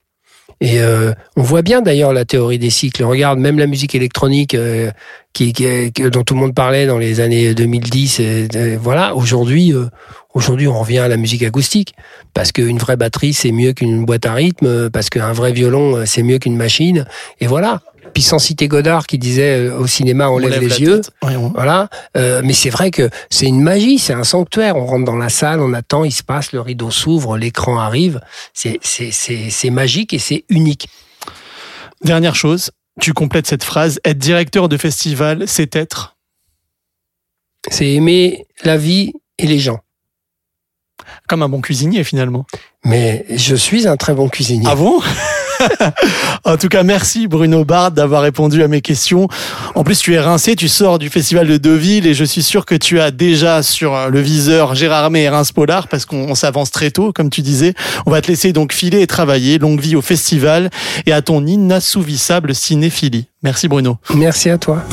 [0.66, 3.04] Et euh, on voit bien d'ailleurs la théorie des cycles.
[3.04, 4.92] Regarde, même la musique électronique euh,
[5.34, 8.20] qui, qui- qui- dont tout le monde parlait dans les années 2010.
[8.22, 9.88] et, euh, voilà, aujourd'hui, euh,
[10.34, 11.94] aujourd'hui, on revient à la musique acoustique
[12.34, 15.98] parce qu'une vraie batterie c'est mieux qu'une boîte à rythme, euh, parce qu'un vrai violon
[15.98, 17.06] euh, c'est mieux qu'une machine.
[17.42, 17.82] Et voilà.
[18.14, 21.02] Puis sans citer Godard qui disait euh, au cinéma on, lève, lève les yeux.
[21.24, 21.90] Ouais, Voilà.
[22.18, 24.76] Euh, mais c'est vrai que c'est une magie, c'est un sanctuaire.
[24.78, 28.22] On rentre dans la salle, on attend, il se passe, le rideau s'ouvre, l'écran arrive.
[28.54, 30.88] C'est c'est c'est c'est magique et c'est unique.
[32.04, 34.00] Dernière chose, tu complètes cette phrase.
[34.04, 36.18] Être directeur de festival, c'est être.
[37.70, 39.80] C'est aimer la vie et les gens.
[41.34, 42.46] Comme un bon cuisinier finalement.
[42.86, 44.68] Mais je suis un très bon cuisinier.
[44.70, 45.02] Ah bon
[46.44, 49.28] En tout cas, merci Bruno Bard d'avoir répondu à mes questions.
[49.74, 52.68] En plus, tu es rincé, tu sors du festival de Deauville et je suis sûr
[52.68, 56.36] que tu as déjà sur le viseur Gérard Armé et Reims Polar parce qu'on on
[56.36, 57.74] s'avance très tôt, comme tu disais.
[58.06, 59.58] On va te laisser donc filer et travailler.
[59.58, 60.70] Longue vie au festival
[61.08, 63.26] et à ton inassouvissable cinéphilie.
[63.42, 63.98] Merci Bruno.
[64.14, 64.84] Merci à toi.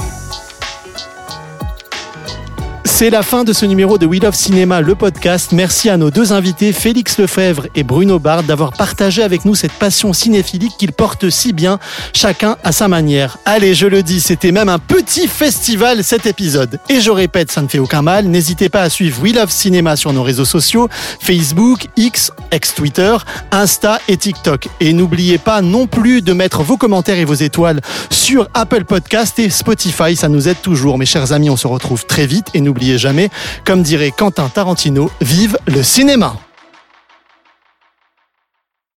[3.00, 5.52] C'est la fin de ce numéro de We Love Cinéma, le podcast.
[5.52, 9.72] Merci à nos deux invités, Félix Lefebvre et Bruno Bard, d'avoir partagé avec nous cette
[9.72, 11.78] passion cinéphilique qu'ils portent si bien,
[12.12, 13.38] chacun à sa manière.
[13.46, 16.78] Allez, je le dis, c'était même un petit festival cet épisode.
[16.90, 18.26] Et je répète, ça ne fait aucun mal.
[18.26, 20.90] N'hésitez pas à suivre We Love Cinéma sur nos réseaux sociaux,
[21.22, 23.16] Facebook, X, ex-Twitter,
[23.50, 24.68] Insta et TikTok.
[24.80, 27.80] Et n'oubliez pas non plus de mettre vos commentaires et vos étoiles
[28.10, 30.16] sur Apple Podcast et Spotify.
[30.16, 30.98] Ça nous aide toujours.
[30.98, 32.60] Mes chers amis, on se retrouve très vite et
[32.98, 33.30] jamais,
[33.64, 36.34] comme dirait Quentin Tarantino, vive le cinéma!